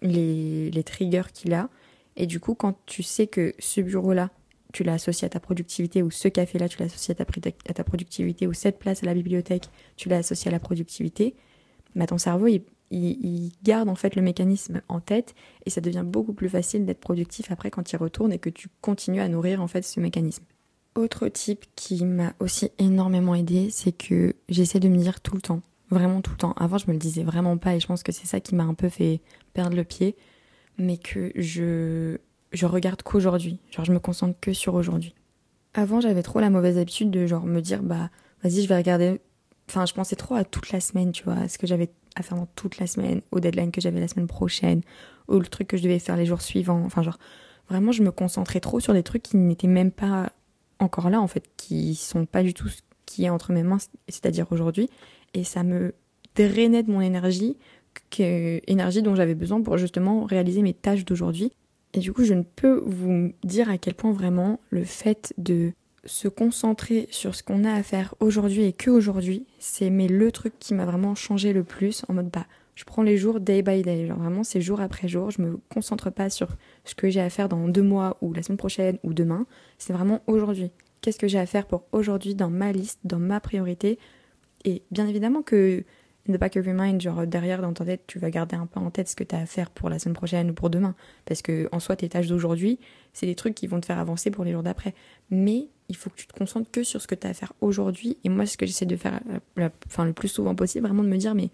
les, 0.01 0.71
les 0.71 0.83
triggers 0.83 1.33
qu'il 1.33 1.55
a. 1.55 1.69
Et 2.17 2.27
du 2.27 2.41
coup, 2.41 2.55
quand 2.55 2.77
tu 2.87 3.03
sais 3.03 3.27
que 3.27 3.55
ce 3.59 3.81
bureau-là, 3.81 4.31
tu 4.73 4.83
l'as 4.83 4.95
associé 4.95 5.27
à 5.27 5.29
ta 5.29 5.41
productivité, 5.41 6.03
ou 6.03 6.11
ce 6.11 6.29
café-là, 6.29 6.69
tu 6.69 6.79
l'as 6.79 6.87
associé 6.87 7.13
à 7.13 7.15
ta, 7.15 7.85
productivité, 7.85 8.47
ou 8.47 8.53
cette 8.53 8.79
place 8.79 9.03
à 9.03 9.07
la 9.07 9.15
bibliothèque, 9.15 9.69
tu 9.97 10.09
l'as 10.09 10.19
associé 10.19 10.49
à 10.49 10.53
la 10.53 10.61
productivité, 10.61 11.35
bah 11.95 12.07
ton 12.07 12.19
cerveau, 12.19 12.49
il, 12.49 12.63
il, 12.91 13.53
garde 13.63 13.89
en 13.89 13.95
fait 13.95 14.15
le 14.15 14.23
mécanisme 14.23 14.83
en 14.89 15.01
tête, 15.01 15.35
et 15.65 15.71
ça 15.71 15.81
devient 15.81 16.05
beaucoup 16.05 16.35
plus 16.35 16.49
facile 16.49 16.85
d'être 16.85 17.01
productif 17.01 17.51
après 17.51 17.71
quand 17.71 17.93
il 17.93 17.97
retourne 17.97 18.33
et 18.33 18.39
que 18.39 18.51
tu 18.51 18.69
continues 18.81 19.21
à 19.21 19.29
nourrir 19.29 19.63
en 19.63 19.69
fait 19.69 19.83
ce 19.83 20.01
mécanisme. 20.01 20.45
Autre 20.95 21.29
type 21.29 21.65
qui 21.77 22.05
m'a 22.05 22.35
aussi 22.41 22.71
énormément 22.79 23.35
aidé, 23.35 23.71
c'est 23.71 23.93
que 23.93 24.35
j'essaie 24.49 24.81
de 24.81 24.89
me 24.89 24.99
dire 24.99 25.21
tout 25.21 25.35
le 25.35 25.41
temps, 25.41 25.63
Vraiment 25.91 26.21
tout 26.21 26.33
le 26.33 26.37
temps. 26.37 26.53
Avant, 26.53 26.79
je 26.79 26.87
me 26.89 26.93
le 26.93 26.99
disais 26.99 27.23
vraiment 27.23 27.57
pas 27.57 27.75
et 27.75 27.81
je 27.81 27.87
pense 27.87 28.03
que 28.03 28.13
c'est 28.13 28.27
ça 28.27 28.41
qui 28.41 28.55
m'a 28.55 28.65
un 28.65 28.75
peu 28.75 28.89
fait 28.89 29.21
perdre 29.55 29.77
le 29.77 29.85
pied. 29.85 30.17
Mais 30.77 30.97
que 30.97 31.33
je, 31.35 32.19
je 32.53 32.67
regarde 32.67 33.03
qu'aujourd'hui. 33.03 33.59
Genre, 33.71 33.85
je 33.85 33.93
me 33.93 33.99
concentre 33.99 34.39
que 34.41 34.53
sur 34.53 34.75
aujourd'hui. 34.75 35.15
Avant, 35.75 36.01
j'avais 36.01 36.23
trop 36.23 36.41
la 36.41 36.51
mauvaise 36.51 36.79
habitude 36.79 37.11
de 37.11 37.27
genre 37.27 37.47
me 37.47 37.61
dire, 37.61 37.83
bah, 37.83 38.11
vas-y, 38.43 38.63
je 38.63 38.69
vais 38.69 38.77
regarder. 38.77 39.21
Enfin, 39.69 39.87
je 39.87 39.95
pensais 39.95 40.17
trop 40.17 40.35
à 40.35 40.45
toute 40.45 40.71
la 40.73 40.81
semaine, 40.81 41.13
tu 41.13 41.25
vois, 41.25 41.35
à 41.35 41.49
ce 41.49 41.59
que 41.59 41.67
j'avais 41.67 41.91
à 42.17 42.23
faire 42.23 42.37
dans 42.37 42.49
toute 42.55 42.79
la 42.79 42.87
semaine, 42.87 43.23
au 43.33 43.41
deadline 43.41 43.71
que 43.71 43.81
j'avais 43.81 44.01
la 44.01 44.09
semaine 44.09 44.27
prochaine, 44.27 44.83
ou 45.29 45.39
le 45.39 45.47
truc 45.47 45.69
que 45.69 45.77
je 45.77 45.83
devais 45.83 45.99
faire 45.99 46.17
les 46.17 46.27
jours 46.27 46.43
suivants. 46.43 46.83
Enfin, 46.85 47.03
genre, 47.03 47.19
vraiment, 47.69 47.93
je 47.93 48.03
me 48.03 48.11
concentrais 48.11 48.61
trop 48.61 48.81
sur 48.81 48.93
des 48.93 49.03
trucs 49.03 49.23
qui 49.23 49.37
n'étaient 49.37 49.69
même 49.69 49.91
pas 49.91 50.33
encore 50.79 51.11
là, 51.11 51.21
en 51.21 51.27
fait, 51.27 51.45
qui 51.57 51.95
sont 51.95 52.25
pas 52.25 52.43
du 52.43 52.55
tout 52.55 52.69
ce 52.69 52.81
qui 53.05 53.25
est 53.25 53.31
entre 53.31 53.53
mes 53.53 53.63
mains, 53.63 53.79
c'est-à-dire 54.09 54.47
aujourd'hui 54.51 54.89
et 55.39 55.45
ça 55.45 55.63
me 55.63 55.95
drainait 56.35 56.83
de 56.83 56.91
mon 56.91 57.01
énergie, 57.01 57.57
énergie 58.19 59.03
dont 59.03 59.15
j'avais 59.15 59.37
besoin 59.37 59.63
pour 59.63 59.79
justement 59.79 60.25
réaliser 60.25 60.63
mes 60.63 60.75
tâches 60.75 61.05
d'aujourd'hui. 61.05 61.53
Et 61.95 62.01
du 62.01 62.13
coup, 62.13 62.25
je 62.25 62.35
ne 62.35 62.43
peux 62.43 62.83
vous 62.85 63.33
dire 63.45 63.71
à 63.71 63.79
quel 63.79 63.95
point 63.95 64.13
vraiment 64.13 64.59
le 64.71 64.85
fait 64.85 65.33
de 65.39 65.73
se 66.05 66.27
concentrer 66.27 67.07
sur 67.11 67.35
ce 67.35 67.43
qu'on 67.43 67.65
a 67.65 67.73
à 67.73 67.83
faire 67.83 68.15
aujourd'hui 68.21 68.65
et 68.65 68.73
que 68.73 68.91
aujourd'hui, 68.91 69.47
c'est 69.59 69.91
mais 69.91 70.09
le 70.09 70.33
truc 70.33 70.55
qui 70.59 70.75
m'a 70.75 70.87
vraiment 70.87 71.15
changé 71.15 71.53
le 71.53 71.65
plus 71.65 72.05
en 72.09 72.15
mode 72.15 72.31
bah 72.31 72.47
je 72.75 72.85
prends 72.85 73.03
les 73.03 73.17
jours 73.17 73.41
day 73.41 73.63
by 73.63 73.83
day, 73.83 74.07
genre 74.07 74.19
vraiment 74.19 74.45
c'est 74.45 74.61
jour 74.61 74.81
après 74.81 75.09
jour, 75.09 75.31
je 75.31 75.43
me 75.43 75.59
concentre 75.69 76.11
pas 76.11 76.31
sur 76.31 76.49
ce 76.85 76.95
que 76.95 77.11
j'ai 77.11 77.21
à 77.21 77.29
faire 77.29 77.49
dans 77.49 77.69
deux 77.69 77.83
mois 77.83 78.17
ou 78.23 78.33
la 78.33 78.43
semaine 78.43 78.57
prochaine 78.59 78.99
ou 79.03 79.13
demain, 79.13 79.47
c'est 79.79 79.93
vraiment 79.93 80.23
aujourd'hui. 80.27 80.71
Qu'est-ce 81.01 81.19
que 81.19 81.29
j'ai 81.29 81.39
à 81.39 81.47
faire 81.47 81.67
pour 81.67 81.85
aujourd'hui 81.93 82.35
dans 82.35 82.51
ma 82.51 82.73
liste, 82.73 83.01
dans 83.05 83.19
ma 83.19 83.41
priorité 83.41 83.99
Et 84.65 84.83
bien 84.91 85.07
évidemment 85.07 85.43
que 85.43 85.85
in 86.29 86.33
the 86.35 86.39
back 86.39 86.57
of 86.57 86.67
your 86.67 86.75
mind, 86.75 87.01
genre 87.01 87.27
derrière 87.27 87.63
dans 87.63 87.73
ta 87.73 87.85
tête, 87.85 88.05
tu 88.07 88.19
vas 88.19 88.31
garder 88.31 88.57
un 88.57 88.67
peu 88.67 88.81
en 88.81 88.91
tête 88.91 89.09
ce 89.09 89.17
que 89.17 89.25
tu 89.25 89.35
as 89.35 89.39
à 89.39 89.47
faire 89.47 89.71
pour 89.71 89.89
la 89.89 89.99
semaine 89.99 90.15
prochaine 90.15 90.51
ou 90.51 90.55
pour 90.55 90.71
demain. 90.71 90.95
Parce 91.25 91.43
que 91.43 91.69
en 91.73 91.81
soi, 91.81 91.97
tes 91.97 92.09
tâches 92.09 92.29
d'aujourd'hui, 92.29 92.79
c'est 93.13 93.27
des 93.27 93.35
trucs 93.35 93.55
qui 93.55 93.67
vont 93.67 93.81
te 93.81 93.87
faire 93.87 93.99
avancer 93.99 94.31
pour 94.31 94.45
les 94.45 94.53
jours 94.53 94.63
d'après. 94.63 94.95
Mais 95.31 95.69
il 95.89 95.97
faut 95.97 96.11
que 96.11 96.17
tu 96.17 96.27
te 96.27 96.33
concentres 96.33 96.71
que 96.71 96.83
sur 96.83 97.01
ce 97.01 97.07
que 97.07 97.15
tu 97.15 97.27
as 97.27 97.31
à 97.31 97.35
faire 97.35 97.53
aujourd'hui. 97.61 98.19
Et 98.25 98.29
moi, 98.29 98.47
ce 98.47 98.57
que 98.57 98.67
j'essaie 98.67 98.87
de 98.87 98.97
faire 98.97 99.21
enfin, 99.87 100.05
le 100.05 100.13
plus 100.13 100.29
souvent 100.29 100.55
possible, 100.55 100.87
vraiment 100.87 101.03
de 101.03 101.09
me 101.09 101.17
dire, 101.17 101.35
mais 101.35 101.51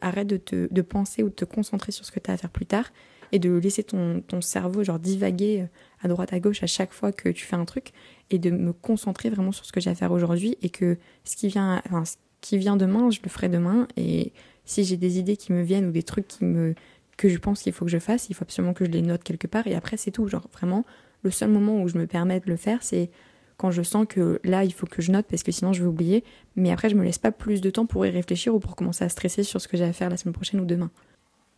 Arrête 0.00 0.26
de, 0.26 0.36
te, 0.36 0.72
de 0.72 0.82
penser 0.82 1.22
ou 1.22 1.28
de 1.28 1.34
te 1.34 1.44
concentrer 1.44 1.92
sur 1.92 2.04
ce 2.04 2.12
que 2.12 2.20
tu 2.20 2.30
as 2.30 2.34
à 2.34 2.36
faire 2.36 2.50
plus 2.50 2.66
tard 2.66 2.90
et 3.32 3.38
de 3.38 3.56
laisser 3.56 3.82
ton, 3.82 4.20
ton 4.20 4.42
cerveau 4.42 4.84
genre 4.84 4.98
divaguer 4.98 5.66
à 6.02 6.08
droite 6.08 6.34
à 6.34 6.40
gauche 6.40 6.62
à 6.62 6.66
chaque 6.66 6.92
fois 6.92 7.12
que 7.12 7.30
tu 7.30 7.46
fais 7.46 7.56
un 7.56 7.64
truc 7.64 7.92
et 8.30 8.38
de 8.38 8.50
me 8.50 8.72
concentrer 8.72 9.30
vraiment 9.30 9.52
sur 9.52 9.64
ce 9.64 9.72
que 9.72 9.80
j'ai 9.80 9.88
à 9.88 9.94
faire 9.94 10.12
aujourd'hui 10.12 10.58
et 10.60 10.68
que 10.68 10.98
ce 11.24 11.36
qui 11.36 11.48
vient 11.48 11.80
enfin, 11.86 12.04
qui 12.42 12.58
vient 12.58 12.76
demain, 12.76 13.08
je 13.10 13.20
le 13.24 13.30
ferai 13.30 13.48
demain. 13.48 13.88
Et 13.96 14.32
si 14.66 14.84
j'ai 14.84 14.98
des 14.98 15.18
idées 15.18 15.38
qui 15.38 15.52
me 15.52 15.62
viennent 15.62 15.86
ou 15.86 15.92
des 15.92 16.02
trucs 16.02 16.28
qui 16.28 16.44
me, 16.44 16.74
que 17.16 17.30
je 17.30 17.38
pense 17.38 17.62
qu'il 17.62 17.72
faut 17.72 17.86
que 17.86 17.90
je 17.90 17.98
fasse, 17.98 18.28
il 18.28 18.34
faut 18.34 18.42
absolument 18.42 18.74
que 18.74 18.84
je 18.84 18.90
les 18.90 19.00
note 19.00 19.22
quelque 19.22 19.46
part. 19.46 19.66
Et 19.66 19.74
après, 19.74 19.96
c'est 19.96 20.10
tout. 20.10 20.28
Genre, 20.28 20.46
vraiment, 20.52 20.84
le 21.22 21.30
seul 21.30 21.48
moment 21.48 21.80
où 21.80 21.88
je 21.88 21.96
me 21.96 22.06
permets 22.06 22.40
de 22.40 22.50
le 22.50 22.56
faire, 22.56 22.82
c'est 22.82 23.10
quand 23.56 23.70
je 23.70 23.82
sens 23.82 24.06
que 24.08 24.40
là, 24.44 24.64
il 24.64 24.72
faut 24.72 24.86
que 24.86 25.02
je 25.02 25.12
note 25.12 25.26
parce 25.28 25.42
que 25.42 25.52
sinon 25.52 25.72
je 25.72 25.82
vais 25.82 25.88
oublier. 25.88 26.24
Mais 26.56 26.70
après, 26.70 26.88
je 26.88 26.96
me 26.96 27.04
laisse 27.04 27.18
pas 27.18 27.32
plus 27.32 27.60
de 27.60 27.70
temps 27.70 27.86
pour 27.86 28.04
y 28.06 28.10
réfléchir 28.10 28.54
ou 28.54 28.58
pour 28.58 28.76
commencer 28.76 29.04
à 29.04 29.08
stresser 29.08 29.42
sur 29.42 29.60
ce 29.60 29.68
que 29.68 29.76
j'ai 29.76 29.84
à 29.84 29.92
faire 29.92 30.10
la 30.10 30.16
semaine 30.16 30.34
prochaine 30.34 30.60
ou 30.60 30.64
demain. 30.64 30.90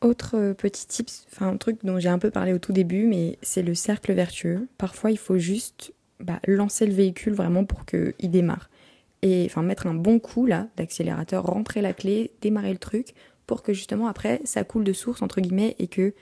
Autre 0.01 0.37
euh, 0.37 0.55
petit 0.55 0.87
tips, 0.87 1.27
enfin 1.33 1.49
un 1.49 1.57
truc 1.57 1.79
dont 1.83 1.99
j'ai 1.99 2.09
un 2.09 2.19
peu 2.19 2.31
parlé 2.31 2.53
au 2.53 2.59
tout 2.59 2.73
début, 2.73 3.07
mais 3.07 3.39
c'est 3.43 3.63
le 3.63 3.75
cercle 3.75 4.13
vertueux. 4.13 4.69
Parfois, 4.77 5.11
il 5.11 5.19
faut 5.19 5.39
juste 5.39 5.95
bah, 6.21 6.41
lancer 6.47 6.87
le 6.87 6.93
véhicule 6.93 7.33
vraiment 7.33 7.65
pour 7.65 7.87
qu'il 7.87 8.31
démarre 8.31 8.69
et 9.25 9.45
enfin 9.47 9.63
mettre 9.63 9.87
un 9.87 9.95
bon 9.95 10.21
coup 10.21 10.47
là 10.47 10.69
d'accélérateur, 10.77 11.45
rentrer 11.45 11.81
la 11.81 11.95
clé, 11.95 12.31
démarrer 12.43 12.73
le 12.73 12.79
truc 12.79 13.15
pour 13.47 13.63
que 13.63 13.73
justement 13.73 14.07
après 14.07 14.41
ça 14.45 14.65
coule 14.65 14.85
de 14.85 14.93
source 14.93 15.23
entre 15.23 15.41
guillemets 15.41 15.75
et 15.79 15.89
que 15.89 16.13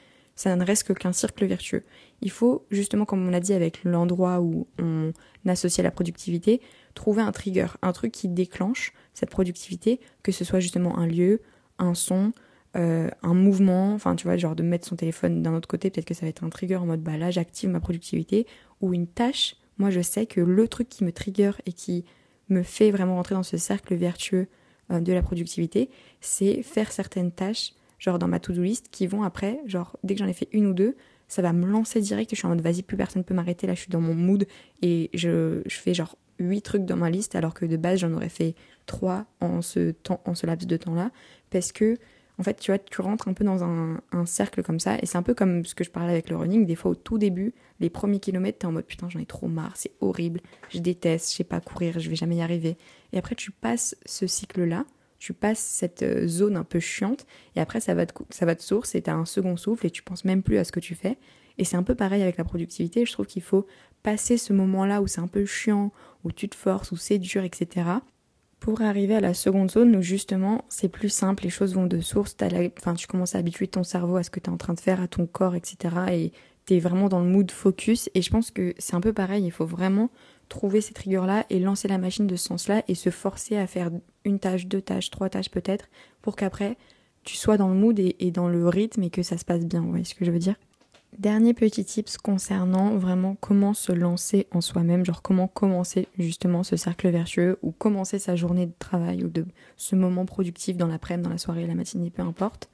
ça 0.43 0.57
ne 0.57 0.65
reste 0.65 0.93
qu'un 0.95 1.13
cercle 1.13 1.47
vertueux. 1.47 1.85
Il 2.21 2.33
faut 2.33 2.67
justement 2.73 3.05
comme 3.05 3.29
on 3.29 3.33
a 3.33 3.39
dit 3.39 3.53
avec 3.53 3.85
l'endroit 3.85 4.41
où 4.41 4.67
on 4.77 5.13
associe 5.47 5.85
la 5.85 5.93
productivité, 5.93 6.61
trouver 6.95 7.23
un 7.23 7.31
trigger, 7.31 7.69
un 7.81 7.93
truc 7.93 8.11
qui 8.11 8.29
déclenche 8.29 8.93
cette 9.15 9.31
productivité, 9.31 10.01
que 10.25 10.33
ce 10.33 10.45
soit 10.45 10.59
justement 10.59 10.99
un 10.99 11.07
lieu, 11.07 11.43
un 11.79 11.95
son, 11.95 12.33
euh, 12.75 13.09
un 13.23 13.35
mouvement, 13.35 13.95
enfin 13.95 14.17
tu 14.17 14.25
vois, 14.25 14.37
genre 14.37 14.57
de 14.57 14.65
mettre 14.65 14.89
son 14.89 14.97
téléphone 14.97 15.45
d'un 15.45 15.55
autre 15.55 15.69
côté, 15.69 15.91
peut-être 15.91 16.07
que 16.07 16.15
ça 16.15 16.27
va 16.27 16.31
être 16.31 16.43
un 16.43 16.51
trigger 16.51 16.77
en 16.77 16.87
mode 16.87 17.03
bah 17.03 17.17
là 17.17 17.31
j'active 17.31 17.71
ma 17.71 17.79
productivité, 17.79 18.49
ou 18.81 18.93
une 18.95 19.07
tâche, 19.07 19.55
moi 19.79 19.91
je 19.91 20.01
sais 20.01 20.27
que 20.27 20.41
le 20.41 20.67
truc 20.67 20.89
qui 20.89 21.05
me 21.05 21.13
trigger 21.13 21.53
et 21.67 21.73
qui 21.73 22.05
me 22.49 22.65
fait 22.65 22.91
vraiment 22.91 23.15
rentrer 23.15 23.37
dans 23.37 23.45
ce 23.45 23.59
cercle 23.59 23.95
vertueux 23.95 24.49
euh, 24.91 24.99
de 24.99 25.13
la 25.13 25.23
productivité, 25.23 25.89
c'est 26.21 26.65
faire 26.65 26.91
certaines 26.91 27.31
tâches, 27.31 27.75
genre 28.03 28.19
dans 28.19 28.27
ma 28.27 28.41
to-do 28.41 28.63
list, 28.63 28.89
qui 28.91 29.07
vont 29.07 29.23
après, 29.23 29.61
genre 29.65 29.97
dès 30.03 30.15
que 30.15 30.19
j'en 30.19 30.27
ai 30.27 30.33
fait 30.33 30.49
une 30.53 30.67
ou 30.67 30.75
deux, 30.75 30.97
ça 31.29 31.41
va 31.41 31.53
me 31.53 31.67
lancer 31.67 32.01
direct. 32.01 32.31
Je 32.33 32.37
suis 32.37 32.47
en 32.47 32.49
mode 32.49 32.61
vas-y, 32.61 32.83
plus 32.83 32.97
personne 32.97 33.23
peut 33.23 33.33
m'arrêter. 33.33 33.69
Là, 33.69 33.75
je 33.75 33.81
suis 33.81 33.91
dans 33.91 34.01
mon 34.01 34.15
mood 34.15 34.45
et 34.83 35.09
je, 35.15 35.63
je 35.65 35.77
fais 35.77 35.95
genre 35.95 36.17
huit 36.41 36.63
trucs 36.63 36.85
dans 36.85 36.97
ma 36.97 37.11
liste 37.11 37.37
alors 37.37 37.55
que 37.55 37.65
de 37.65 37.77
base 37.77 38.01
j'en 38.01 38.13
aurais 38.13 38.29
fait 38.29 38.57
trois 38.87 39.27
en 39.41 39.63
ce 39.63 39.93
temps, 39.93 40.21
en 40.25 40.35
ce 40.35 40.47
laps 40.47 40.67
de 40.67 40.77
temps-là, 40.77 41.13
parce 41.51 41.71
que 41.71 41.97
en 42.39 42.43
fait, 42.43 42.59
tu 42.59 42.73
vois, 42.73 42.79
tu 42.79 43.01
rentres 43.03 43.29
un 43.29 43.35
peu 43.35 43.45
dans 43.45 43.63
un, 43.63 44.01
cercle 44.25 44.65
comme 44.65 44.81
ça, 44.81 44.97
et 45.01 45.07
c'est 45.07 45.19
un 45.19 45.23
peu 45.23 45.35
comme 45.35 45.65
ce 45.65 45.77
que 45.77 45.85
je 45.85 45.91
parlais 45.91 46.13
avec 46.13 46.31
le 46.31 46.37
running. 46.37 46.67
Des 46.67 46.75
fois, 46.75 46.91
au 46.91 46.95
tout 46.97 47.19
début, 47.19 47.53
les 47.79 47.91
premiers 47.91 48.19
kilomètres, 48.19 48.59
t'es 48.59 48.67
en 48.67 48.73
mode 48.73 48.87
putain, 48.87 49.09
j'en 49.11 49.21
ai 49.21 49.27
trop 49.27 49.47
marre, 49.47 49.77
c'est 49.77 49.93
horrible, 50.01 50.41
je 50.71 50.79
déteste, 50.79 51.31
je 51.31 51.37
sais 51.37 51.45
pas 51.45 51.61
courir, 51.61 52.01
je 52.01 52.09
vais 52.09 52.17
jamais 52.17 52.37
y 52.37 52.43
arriver. 52.43 52.79
Et 53.13 53.19
après, 53.19 53.37
tu 53.37 53.53
passes 53.53 53.95
ce 54.07 54.27
cycle-là, 54.27 54.87
tu 55.23 55.35
passes 55.35 55.61
cette 55.61 56.03
euh, 56.03 56.27
zone 56.27 56.57
un 56.57 56.65
peu 56.65 56.81
chiante, 56.81 57.27
et 57.55 57.61
après, 57.61 57.79
ça 57.81 57.95
va 57.95 58.07
te, 58.07 58.13
ça 58.31 58.45
va 58.45 58.59
source, 58.59 58.97
et 58.97 59.03
t'as 59.03 59.15
un 59.15 59.25
second 59.25 59.57
souffle, 59.57 59.87
et 59.87 59.91
tu 59.91 60.03
penses 60.03 60.25
même 60.25 60.43
plus 60.43 60.59
à 60.59 60.65
ce 60.65 60.73
que 60.73 60.81
tu 60.81 60.97
fais. 60.97 61.17
Et 61.59 61.65
c'est 61.65 61.77
un 61.77 61.85
peu 61.85 61.95
pareil 61.95 62.23
avec 62.23 62.39
la 62.39 62.45
productivité, 62.45 63.07
je 63.07 63.13
trouve 63.13 63.27
qu'il 63.27 63.43
faut 63.43 63.67
passer 64.03 64.37
ce 64.37 64.53
moment-là 64.53 65.01
où 65.01 65.07
c'est 65.07 65.21
un 65.21 65.29
peu 65.29 65.45
chiant, 65.45 65.93
où 66.25 66.33
tu 66.33 66.49
te 66.49 66.57
forces, 66.57 66.91
où 66.91 66.97
c'est 66.97 67.19
dur, 67.19 67.45
etc 67.45 67.85
pour 68.59 68.81
arriver 68.81 69.17
à 69.17 69.21
la 69.21 69.35
seconde 69.35 69.73
zone 69.73 69.97
où 69.97 70.03
justement 70.03 70.65
c'est 70.69 70.89
plus 70.89 71.09
simple, 71.09 71.43
les 71.43 71.51
choses 71.51 71.75
vont 71.75 71.87
de 71.87 72.01
source, 72.01 72.37
enfin, 72.79 72.95
tu 72.95 73.09
commences 73.09 73.35
à 73.35 73.39
habituer 73.39 73.67
ton 73.67 73.83
cerveau 73.83 74.15
à 74.15 74.23
ce 74.23 74.31
que 74.31 74.39
tu 74.39 74.49
es 74.49 74.53
en 74.53 74.57
train 74.57 74.75
de 74.75 74.79
faire, 74.79 75.01
à 75.01 75.09
ton 75.09 75.27
corps, 75.27 75.57
etc. 75.57 75.97
Et 76.13 76.33
tu 76.67 76.75
es 76.75 76.79
vraiment 76.79 77.09
dans 77.09 77.19
le 77.19 77.29
mood 77.29 77.51
focus. 77.51 78.09
Et 78.15 78.23
je 78.23 78.31
pense 78.31 78.53
que 78.53 78.73
c'est 78.79 78.95
un 78.95 79.01
peu 79.01 79.13
pareil, 79.13 79.45
il 79.45 79.51
faut 79.51 79.67
vraiment 79.67 80.11
trouver 80.49 80.81
ces 80.81 80.93
triggers-là 80.93 81.47
et 81.51 81.59
lancer 81.59 81.89
la 81.89 81.99
machine 81.99 82.27
de 82.27 82.37
ce 82.37 82.49
sens-là 82.49 82.83
et 82.89 82.95
se 82.95 83.11
forcer 83.11 83.57
à 83.57 83.67
faire 83.67 83.91
une 84.25 84.39
tâche, 84.39 84.67
deux 84.67 84.83
tâches, 84.83 85.11
trois 85.11 85.29
tâches 85.29 85.51
peut-être, 85.51 85.89
pour 86.21 86.37
qu'après 86.37 86.77
tu 87.25 87.37
sois 87.37 87.57
dans 87.57 87.69
le 87.69 87.75
mood 87.75 87.99
et, 87.99 88.31
dans 88.31 88.49
le 88.49 88.69
rythme 88.69 89.03
et 89.05 89.11
que 89.11 89.23
ça 89.23 89.39
se 89.39 89.45
passe 89.45 89.65
bien, 89.65 89.81
vous 89.81 89.91
voyez 89.91 90.05
ce 90.05 90.15
que 90.15 90.25
je 90.25 90.31
veux 90.31 90.39
dire? 90.39 90.57
Dernier 91.19 91.53
petit 91.53 91.85
tips 91.85 92.17
concernant 92.17 92.97
vraiment 92.97 93.37
comment 93.39 93.75
se 93.75 93.93
lancer 93.93 94.47
en 94.51 94.61
soi-même, 94.61 95.05
genre 95.05 95.21
comment 95.21 95.47
commencer 95.47 96.09
justement 96.19 96.63
ce 96.63 96.77
cercle 96.77 97.11
vertueux 97.11 97.59
ou 97.63 97.71
commencer 97.71 98.19
sa 98.19 98.35
journée 98.35 98.67
de 98.67 98.73
travail 98.79 99.23
ou 99.23 99.29
de 99.29 99.45
ce 99.77 99.95
moment 99.95 100.25
productif 100.25 100.77
dans 100.77 100.87
l'après-midi, 100.87 101.25
dans 101.25 101.31
la 101.31 101.39
soirée, 101.39 101.67
la 101.67 101.75
matinée, 101.75 102.11
peu 102.11 102.23
importe. 102.23 102.71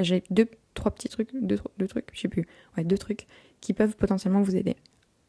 J'ai 0.00 0.22
deux, 0.30 0.48
trois 0.74 0.92
petits 0.92 1.08
trucs, 1.08 1.30
deux, 1.34 1.58
deux 1.78 1.88
trucs, 1.88 2.08
je 2.12 2.20
sais 2.20 2.28
plus, 2.28 2.46
ouais, 2.76 2.84
deux 2.84 2.98
trucs 2.98 3.26
qui 3.60 3.74
peuvent 3.74 3.96
potentiellement 3.96 4.42
vous 4.42 4.56
aider. 4.56 4.76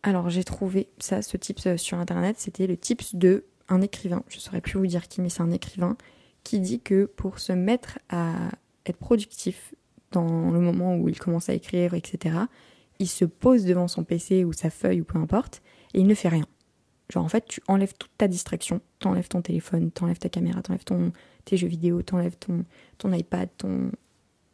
Alors 0.03 0.29
j'ai 0.29 0.43
trouvé 0.43 0.89
ça, 0.99 1.21
ce 1.21 1.37
tips 1.37 1.67
euh, 1.67 1.77
sur 1.77 1.97
internet, 1.97 2.35
c'était 2.37 2.67
le 2.67 2.77
tips 2.77 3.15
de 3.15 3.45
un 3.69 3.81
écrivain, 3.81 4.23
je 4.27 4.39
saurais 4.39 4.59
plus 4.59 4.77
vous 4.77 4.85
dire 4.85 5.07
qui, 5.07 5.21
mais 5.21 5.29
c'est 5.29 5.41
un 5.41 5.51
écrivain 5.51 5.95
qui 6.43 6.59
dit 6.59 6.81
que 6.81 7.05
pour 7.05 7.39
se 7.39 7.53
mettre 7.53 7.99
à 8.09 8.33
être 8.85 8.97
productif 8.97 9.73
dans 10.11 10.51
le 10.51 10.59
moment 10.59 10.97
où 10.97 11.07
il 11.07 11.17
commence 11.17 11.47
à 11.47 11.53
écrire, 11.53 11.93
etc., 11.93 12.35
il 12.99 13.07
se 13.07 13.23
pose 13.23 13.63
devant 13.63 13.87
son 13.87 14.03
PC 14.03 14.43
ou 14.43 14.51
sa 14.51 14.69
feuille 14.69 15.01
ou 15.01 15.05
peu 15.05 15.17
importe, 15.17 15.61
et 15.93 16.01
il 16.01 16.07
ne 16.07 16.13
fait 16.13 16.27
rien. 16.27 16.45
Genre 17.09 17.23
en 17.23 17.29
fait, 17.29 17.45
tu 17.45 17.61
enlèves 17.67 17.93
toute 17.97 18.11
ta 18.17 18.27
distraction, 18.27 18.81
t'enlèves 18.99 19.29
ton 19.29 19.41
téléphone, 19.41 19.91
t'enlèves 19.91 20.19
ta 20.19 20.29
caméra, 20.29 20.61
t'enlèves 20.61 20.83
ton, 20.83 21.13
tes 21.45 21.55
jeux 21.55 21.67
vidéo, 21.67 22.01
t'enlèves 22.01 22.37
ton, 22.37 22.65
ton 22.97 23.13
iPad, 23.13 23.49
ton, 23.57 23.91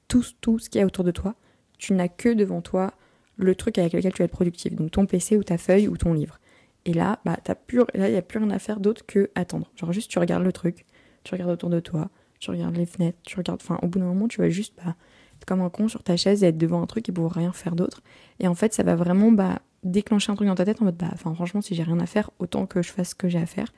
tout, 0.07 0.25
tout 0.41 0.59
ce 0.59 0.69
qu'il 0.69 0.79
y 0.79 0.83
a 0.83 0.87
autour 0.87 1.03
de 1.03 1.11
toi. 1.11 1.35
Tu 1.79 1.93
n'as 1.93 2.07
que 2.07 2.29
devant 2.29 2.61
toi 2.61 2.93
le 3.39 3.55
truc 3.55 3.77
avec 3.77 3.93
lequel 3.93 4.11
tu 4.11 4.19
vas 4.19 4.25
être 4.25 4.31
productif, 4.31 4.75
donc 4.75 4.91
ton 4.91 5.05
PC 5.05 5.37
ou 5.37 5.43
ta 5.43 5.57
feuille 5.57 5.87
ou 5.87 5.97
ton 5.97 6.13
livre. 6.13 6.39
Et 6.85 6.93
là, 6.93 7.19
bah, 7.25 7.37
t'as 7.43 7.55
plus, 7.55 7.79
là, 7.93 8.07
il 8.07 8.11
n'y 8.11 8.17
a 8.17 8.21
plus 8.21 8.39
rien 8.39 8.51
à 8.51 8.59
faire 8.59 8.79
d'autre 8.79 9.05
que 9.05 9.31
attendre. 9.35 9.71
Genre 9.75 9.91
juste, 9.91 10.11
tu 10.11 10.19
regardes 10.19 10.43
le 10.43 10.51
truc, 10.51 10.85
tu 11.23 11.33
regardes 11.33 11.51
autour 11.51 11.69
de 11.69 11.79
toi, 11.79 12.09
tu 12.39 12.51
regardes 12.51 12.75
les 12.75 12.85
fenêtres, 12.85 13.17
tu 13.23 13.37
regardes, 13.37 13.61
enfin, 13.61 13.79
au 13.81 13.87
bout 13.87 13.99
d'un 13.99 14.05
moment, 14.05 14.27
tu 14.27 14.39
vas 14.41 14.49
juste, 14.49 14.73
bah, 14.83 14.95
comme 15.45 15.61
un 15.61 15.69
con 15.69 15.87
sur 15.87 16.03
ta 16.03 16.17
chaise 16.17 16.43
et 16.43 16.47
être 16.47 16.57
devant 16.57 16.81
un 16.81 16.85
truc 16.85 17.07
et 17.09 17.11
pouvoir 17.11 17.33
rien 17.33 17.53
faire 17.53 17.75
d'autre. 17.75 18.01
Et 18.39 18.47
en 18.47 18.55
fait, 18.55 18.73
ça 18.73 18.83
va 18.83 18.95
vraiment 18.95 19.31
bah, 19.31 19.59
déclencher 19.83 20.31
un 20.31 20.35
truc 20.35 20.47
dans 20.47 20.55
ta 20.55 20.65
tête 20.65 20.81
en 20.81 20.85
mode 20.85 20.97
bah, 20.97 21.09
enfin, 21.13 21.33
franchement, 21.33 21.61
si 21.61 21.75
j'ai 21.75 21.83
rien 21.83 21.99
à 21.99 22.05
faire, 22.05 22.29
autant 22.39 22.65
que 22.65 22.81
je 22.81 22.91
fasse 22.91 23.09
ce 23.09 23.15
que 23.15 23.29
j'ai 23.29 23.39
à 23.39 23.45
faire. 23.45 23.73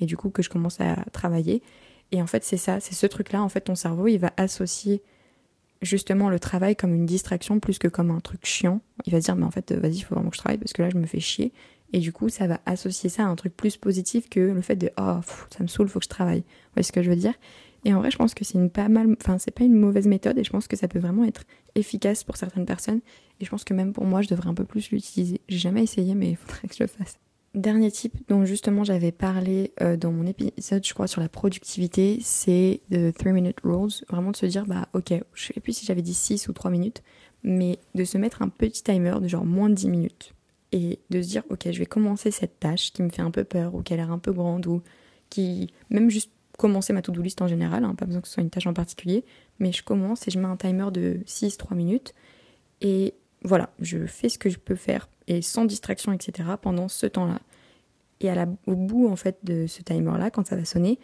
Et 0.00 0.06
du 0.06 0.16
coup, 0.16 0.28
que 0.28 0.42
je 0.42 0.50
commence 0.50 0.80
à 0.80 0.96
travailler. 1.12 1.62
Et 2.12 2.20
en 2.20 2.26
fait, 2.26 2.44
c'est 2.44 2.58
ça, 2.58 2.80
c'est 2.80 2.94
ce 2.94 3.06
truc-là. 3.06 3.42
En 3.42 3.48
fait, 3.48 3.62
ton 3.62 3.74
cerveau, 3.74 4.08
il 4.08 4.18
va 4.18 4.32
associer 4.36 5.02
justement 5.82 6.30
le 6.30 6.38
travail 6.38 6.76
comme 6.76 6.94
une 6.94 7.06
distraction 7.06 7.60
plus 7.60 7.78
que 7.78 7.88
comme 7.88 8.10
un 8.10 8.20
truc 8.20 8.44
chiant. 8.44 8.80
Il 9.06 9.12
va 9.12 9.20
se 9.20 9.26
dire, 9.26 9.36
mais 9.36 9.44
en 9.44 9.50
fait, 9.50 9.72
vas-y, 9.72 9.96
il 9.96 10.02
faut 10.02 10.14
vraiment 10.14 10.30
que 10.30 10.36
je 10.36 10.40
travaille 10.40 10.58
parce 10.58 10.72
que 10.72 10.82
là, 10.82 10.90
je 10.90 10.96
me 10.96 11.06
fais 11.06 11.20
chier. 11.20 11.52
Et 11.92 12.00
du 12.00 12.12
coup, 12.12 12.28
ça 12.28 12.46
va 12.46 12.60
associer 12.66 13.08
ça 13.08 13.24
à 13.24 13.26
un 13.26 13.36
truc 13.36 13.56
plus 13.56 13.76
positif 13.76 14.28
que 14.28 14.40
le 14.40 14.60
fait 14.60 14.76
de, 14.76 14.90
oh, 14.98 15.20
ça 15.50 15.62
me 15.62 15.68
saoule, 15.68 15.88
faut 15.88 16.00
que 16.00 16.04
je 16.04 16.10
travaille. 16.10 16.40
Vous 16.40 16.74
voyez 16.74 16.84
ce 16.84 16.92
que 16.92 17.02
je 17.02 17.10
veux 17.10 17.16
dire? 17.16 17.34
Et 17.84 17.94
en 17.94 18.00
vrai, 18.00 18.10
je 18.10 18.16
pense 18.16 18.34
que 18.34 18.44
c'est 18.44 18.58
une 18.58 18.70
pas 18.70 18.88
mal, 18.88 19.16
enfin, 19.20 19.38
c'est 19.38 19.52
pas 19.52 19.62
une 19.62 19.78
mauvaise 19.78 20.08
méthode 20.08 20.36
et 20.38 20.44
je 20.44 20.50
pense 20.50 20.66
que 20.66 20.76
ça 20.76 20.88
peut 20.88 20.98
vraiment 20.98 21.24
être 21.24 21.44
efficace 21.76 22.24
pour 22.24 22.36
certaines 22.36 22.66
personnes. 22.66 23.00
Et 23.40 23.44
je 23.44 23.50
pense 23.50 23.62
que 23.62 23.74
même 23.74 23.92
pour 23.92 24.04
moi, 24.04 24.22
je 24.22 24.28
devrais 24.28 24.48
un 24.48 24.54
peu 24.54 24.64
plus 24.64 24.90
l'utiliser. 24.90 25.40
J'ai 25.48 25.58
jamais 25.58 25.84
essayé, 25.84 26.14
mais 26.14 26.30
il 26.30 26.36
faudrait 26.36 26.66
que 26.66 26.74
je 26.74 26.82
le 26.82 26.88
fasse. 26.88 27.18
Dernier 27.56 27.90
type 27.90 28.18
dont 28.28 28.44
justement 28.44 28.84
j'avais 28.84 29.12
parlé 29.12 29.72
euh, 29.80 29.96
dans 29.96 30.12
mon 30.12 30.26
épisode, 30.26 30.86
je 30.86 30.92
crois, 30.92 31.06
sur 31.06 31.22
la 31.22 31.30
productivité, 31.30 32.18
c'est 32.20 32.82
the 32.90 33.14
3 33.14 33.32
minute 33.32 33.56
rules. 33.64 34.04
Vraiment 34.10 34.30
de 34.32 34.36
se 34.36 34.44
dire, 34.44 34.66
bah 34.66 34.88
ok, 34.92 35.14
je 35.32 35.46
sais 35.46 35.60
plus 35.60 35.72
si 35.72 35.86
j'avais 35.86 36.02
dit 36.02 36.12
6 36.12 36.48
ou 36.48 36.52
3 36.52 36.70
minutes, 36.70 37.02
mais 37.44 37.78
de 37.94 38.04
se 38.04 38.18
mettre 38.18 38.42
un 38.42 38.50
petit 38.50 38.82
timer 38.82 39.20
de 39.22 39.26
genre 39.26 39.46
moins 39.46 39.70
de 39.70 39.74
10 39.74 39.88
minutes. 39.88 40.34
Et 40.72 40.98
de 41.08 41.22
se 41.22 41.28
dire, 41.28 41.44
ok, 41.48 41.70
je 41.72 41.78
vais 41.78 41.86
commencer 41.86 42.30
cette 42.30 42.60
tâche 42.60 42.92
qui 42.92 43.02
me 43.02 43.08
fait 43.08 43.22
un 43.22 43.30
peu 43.30 43.44
peur 43.44 43.74
ou 43.74 43.80
qui 43.80 43.94
a 43.94 43.96
l'air 43.96 44.12
un 44.12 44.18
peu 44.18 44.32
grande 44.32 44.66
ou 44.66 44.82
qui, 45.30 45.72
même 45.88 46.10
juste 46.10 46.30
commencer 46.58 46.92
ma 46.92 47.00
to-do 47.00 47.22
list 47.22 47.40
en 47.40 47.48
général, 47.48 47.84
hein, 47.84 47.94
pas 47.94 48.04
besoin 48.04 48.20
que 48.20 48.28
ce 48.28 48.34
soit 48.34 48.42
une 48.42 48.50
tâche 48.50 48.66
en 48.66 48.74
particulier, 48.74 49.24
mais 49.60 49.72
je 49.72 49.82
commence 49.82 50.28
et 50.28 50.30
je 50.30 50.38
mets 50.38 50.44
un 50.44 50.56
timer 50.56 50.90
de 50.92 51.20
6-3 51.26 51.74
minutes. 51.74 52.12
Et 52.82 53.14
voilà, 53.40 53.70
je 53.80 54.04
fais 54.04 54.28
ce 54.28 54.38
que 54.38 54.50
je 54.50 54.58
peux 54.58 54.76
faire 54.76 55.08
et 55.28 55.42
sans 55.42 55.64
distraction, 55.64 56.12
etc. 56.12 56.48
pendant 56.60 56.88
ce 56.88 57.06
temps-là. 57.06 57.40
Et 58.20 58.30
à 58.30 58.46
au 58.66 58.74
bout 58.74 59.08
en 59.08 59.16
fait 59.16 59.38
de 59.42 59.66
ce 59.66 59.82
timer-là, 59.82 60.30
quand 60.30 60.46
ça 60.46 60.56
va 60.56 60.64
sonner, 60.64 60.98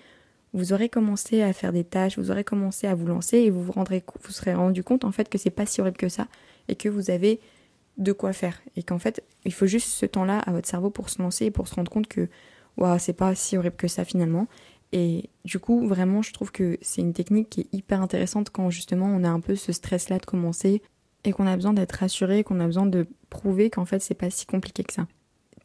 vous 0.54 0.72
aurez 0.72 0.88
commencé 0.88 1.42
à 1.42 1.52
faire 1.52 1.72
des 1.72 1.84
tâches, 1.84 2.18
vous 2.18 2.30
aurez 2.30 2.44
commencé 2.44 2.86
à 2.86 2.94
vous 2.94 3.06
lancer 3.06 3.38
et 3.38 3.50
vous 3.50 3.62
vous, 3.62 3.72
rendrez, 3.72 4.04
vous 4.22 4.32
serez 4.32 4.54
rendu 4.54 4.84
compte 4.84 5.04
en 5.04 5.12
fait 5.12 5.28
que 5.28 5.38
c'est 5.38 5.50
pas 5.50 5.66
si 5.66 5.80
horrible 5.80 5.96
que 5.96 6.08
ça 6.08 6.28
et 6.68 6.76
que 6.76 6.88
vous 6.88 7.10
avez 7.10 7.40
de 7.98 8.12
quoi 8.12 8.32
faire 8.32 8.60
et 8.76 8.82
qu'en 8.82 8.98
fait 8.98 9.22
il 9.44 9.52
faut 9.52 9.66
juste 9.66 9.88
ce 9.88 10.06
temps-là 10.06 10.38
à 10.38 10.52
votre 10.52 10.68
cerveau 10.68 10.90
pour 10.90 11.10
se 11.10 11.20
lancer 11.20 11.46
et 11.46 11.50
pour 11.50 11.68
se 11.68 11.74
rendre 11.74 11.90
compte 11.90 12.06
que 12.06 12.28
waouh 12.78 12.98
c'est 12.98 13.12
pas 13.12 13.34
si 13.34 13.56
horrible 13.56 13.76
que 13.76 13.88
ça 13.88 14.04
finalement 14.04 14.46
et 14.92 15.28
du 15.44 15.58
coup 15.58 15.86
vraiment 15.86 16.22
je 16.22 16.32
trouve 16.32 16.52
que 16.52 16.78
c'est 16.80 17.02
une 17.02 17.12
technique 17.12 17.50
qui 17.50 17.60
est 17.62 17.68
hyper 17.72 18.00
intéressante 18.00 18.50
quand 18.50 18.70
justement 18.70 19.06
on 19.06 19.24
a 19.24 19.28
un 19.28 19.40
peu 19.40 19.56
ce 19.56 19.72
stress 19.72 20.08
là 20.08 20.18
de 20.18 20.24
commencer 20.24 20.82
et 21.24 21.32
qu'on 21.32 21.46
a 21.46 21.56
besoin 21.56 21.72
d'être 21.72 21.92
rassuré 21.92 22.44
qu'on 22.44 22.60
a 22.60 22.66
besoin 22.66 22.86
de 22.86 23.06
prouver 23.30 23.70
qu'en 23.70 23.84
fait 23.84 24.00
c'est 24.00 24.14
pas 24.14 24.30
si 24.30 24.46
compliqué 24.46 24.84
que 24.84 24.92
ça 24.92 25.06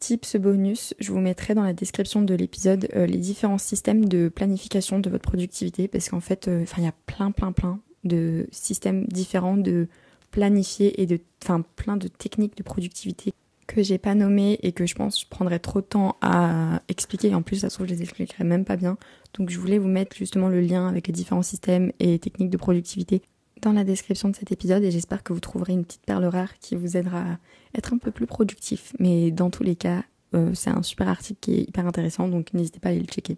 Tips 0.00 0.36
bonus, 0.36 0.94
je 1.00 1.10
vous 1.10 1.18
mettrai 1.18 1.54
dans 1.54 1.64
la 1.64 1.72
description 1.72 2.22
de 2.22 2.34
l'épisode 2.34 2.88
euh, 2.94 3.06
les 3.06 3.18
différents 3.18 3.58
systèmes 3.58 4.04
de 4.04 4.28
planification 4.28 5.00
de 5.00 5.10
votre 5.10 5.24
productivité 5.24 5.88
parce 5.88 6.08
qu'en 6.08 6.20
fait, 6.20 6.46
euh, 6.46 6.64
il 6.76 6.84
y 6.84 6.86
a 6.86 6.94
plein, 7.06 7.32
plein, 7.32 7.52
plein 7.52 7.80
de 8.04 8.46
systèmes 8.52 9.06
différents 9.06 9.56
de 9.56 9.88
planifier 10.30 11.00
et 11.00 11.06
de, 11.06 11.18
enfin, 11.42 11.64
plein 11.74 11.96
de 11.96 12.06
techniques 12.06 12.56
de 12.56 12.62
productivité 12.62 13.32
que 13.66 13.82
j'ai 13.82 13.98
pas 13.98 14.14
nommées 14.14 14.58
et 14.62 14.72
que 14.72 14.86
je 14.86 14.94
pense 14.94 15.20
je 15.20 15.26
prendrais 15.28 15.58
trop 15.58 15.80
de 15.80 15.86
temps 15.86 16.16
à 16.20 16.80
expliquer. 16.88 17.28
Et 17.28 17.34
en 17.34 17.42
plus, 17.42 17.56
ça 17.56 17.70
se 17.70 17.74
trouve, 17.74 17.88
je 17.88 17.94
les 17.94 18.02
expliquerai 18.02 18.44
même 18.44 18.64
pas 18.64 18.76
bien. 18.76 18.98
Donc, 19.34 19.50
je 19.50 19.58
voulais 19.58 19.78
vous 19.78 19.88
mettre 19.88 20.16
justement 20.16 20.48
le 20.48 20.60
lien 20.60 20.88
avec 20.88 21.08
les 21.08 21.12
différents 21.12 21.42
systèmes 21.42 21.92
et 21.98 22.18
techniques 22.18 22.50
de 22.50 22.56
productivité 22.56 23.20
dans 23.62 23.72
la 23.72 23.84
description 23.84 24.28
de 24.28 24.36
cet 24.36 24.52
épisode 24.52 24.82
et 24.84 24.90
j'espère 24.90 25.22
que 25.22 25.32
vous 25.32 25.40
trouverez 25.40 25.72
une 25.72 25.84
petite 25.84 26.04
perle 26.04 26.24
rare 26.24 26.58
qui 26.58 26.76
vous 26.76 26.96
aidera 26.96 27.20
à 27.20 27.38
être 27.74 27.92
un 27.92 27.98
peu 27.98 28.10
plus 28.10 28.26
productif. 28.26 28.92
Mais 28.98 29.30
dans 29.30 29.50
tous 29.50 29.62
les 29.62 29.76
cas, 29.76 30.04
euh, 30.34 30.52
c'est 30.54 30.70
un 30.70 30.82
super 30.82 31.08
article 31.08 31.38
qui 31.40 31.54
est 31.54 31.62
hyper 31.62 31.86
intéressant, 31.86 32.28
donc 32.28 32.52
n'hésitez 32.54 32.80
pas 32.80 32.88
à 32.88 32.92
aller 32.92 33.00
le 33.00 33.06
checker. 33.06 33.36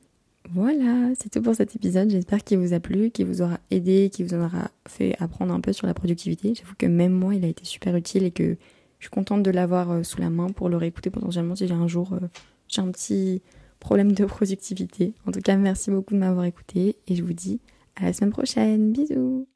Voilà, 0.53 1.11
c'est 1.19 1.29
tout 1.29 1.43
pour 1.43 1.55
cet 1.55 1.77
épisode. 1.77 2.11
J'espère 2.11 2.43
qu'il 2.43 2.59
vous 2.59 2.73
a 2.73 2.81
plu, 2.81 3.11
qu'il 3.11 3.27
vous 3.27 3.43
aura 3.43 3.61
aidé, 3.71 4.11
qu'il 4.13 4.27
vous 4.27 4.35
aura 4.35 4.71
fait 4.89 5.15
apprendre 5.21 5.53
un 5.55 5.61
peu 5.61 5.73
sur 5.73 5.87
la 5.87 5.95
productivité. 5.95 6.55
J'avoue 6.55 6.75
que 6.77 6.87
même 6.87 7.13
moi, 7.13 7.35
il 7.35 7.45
a 7.45 7.49
été 7.49 7.65
super 7.65 7.95
utile 7.95 8.25
et 8.25 8.31
que 8.31 8.57
je 8.99 9.05
suis 9.05 9.11
contente 9.11 9.43
de 9.43 9.51
l'avoir 9.51 9.91
euh, 9.91 10.03
sous 10.03 10.21
la 10.21 10.31
main 10.31 10.49
pour 10.49 10.69
le 10.69 10.77
réécouter 10.77 11.11
potentiellement 11.11 11.57
si 11.57 11.67
j'ai 11.67 11.75
un 11.75 11.89
jour 11.89 12.13
euh, 12.13 12.29
j'ai 12.69 12.81
un 12.81 12.91
petit 12.91 13.43
problème 13.81 14.13
de 14.13 14.25
productivité. 14.25 15.15
En 15.27 15.33
tout 15.33 15.41
cas, 15.41 15.57
merci 15.57 15.91
beaucoup 15.91 16.15
de 16.15 16.19
m'avoir 16.19 16.45
écouté 16.45 16.97
et 17.09 17.17
je 17.17 17.23
vous 17.23 17.33
dis 17.33 17.61
à 17.97 18.05
la 18.05 18.13
semaine 18.13 18.31
prochaine. 18.31 18.93
Bisous 18.93 19.51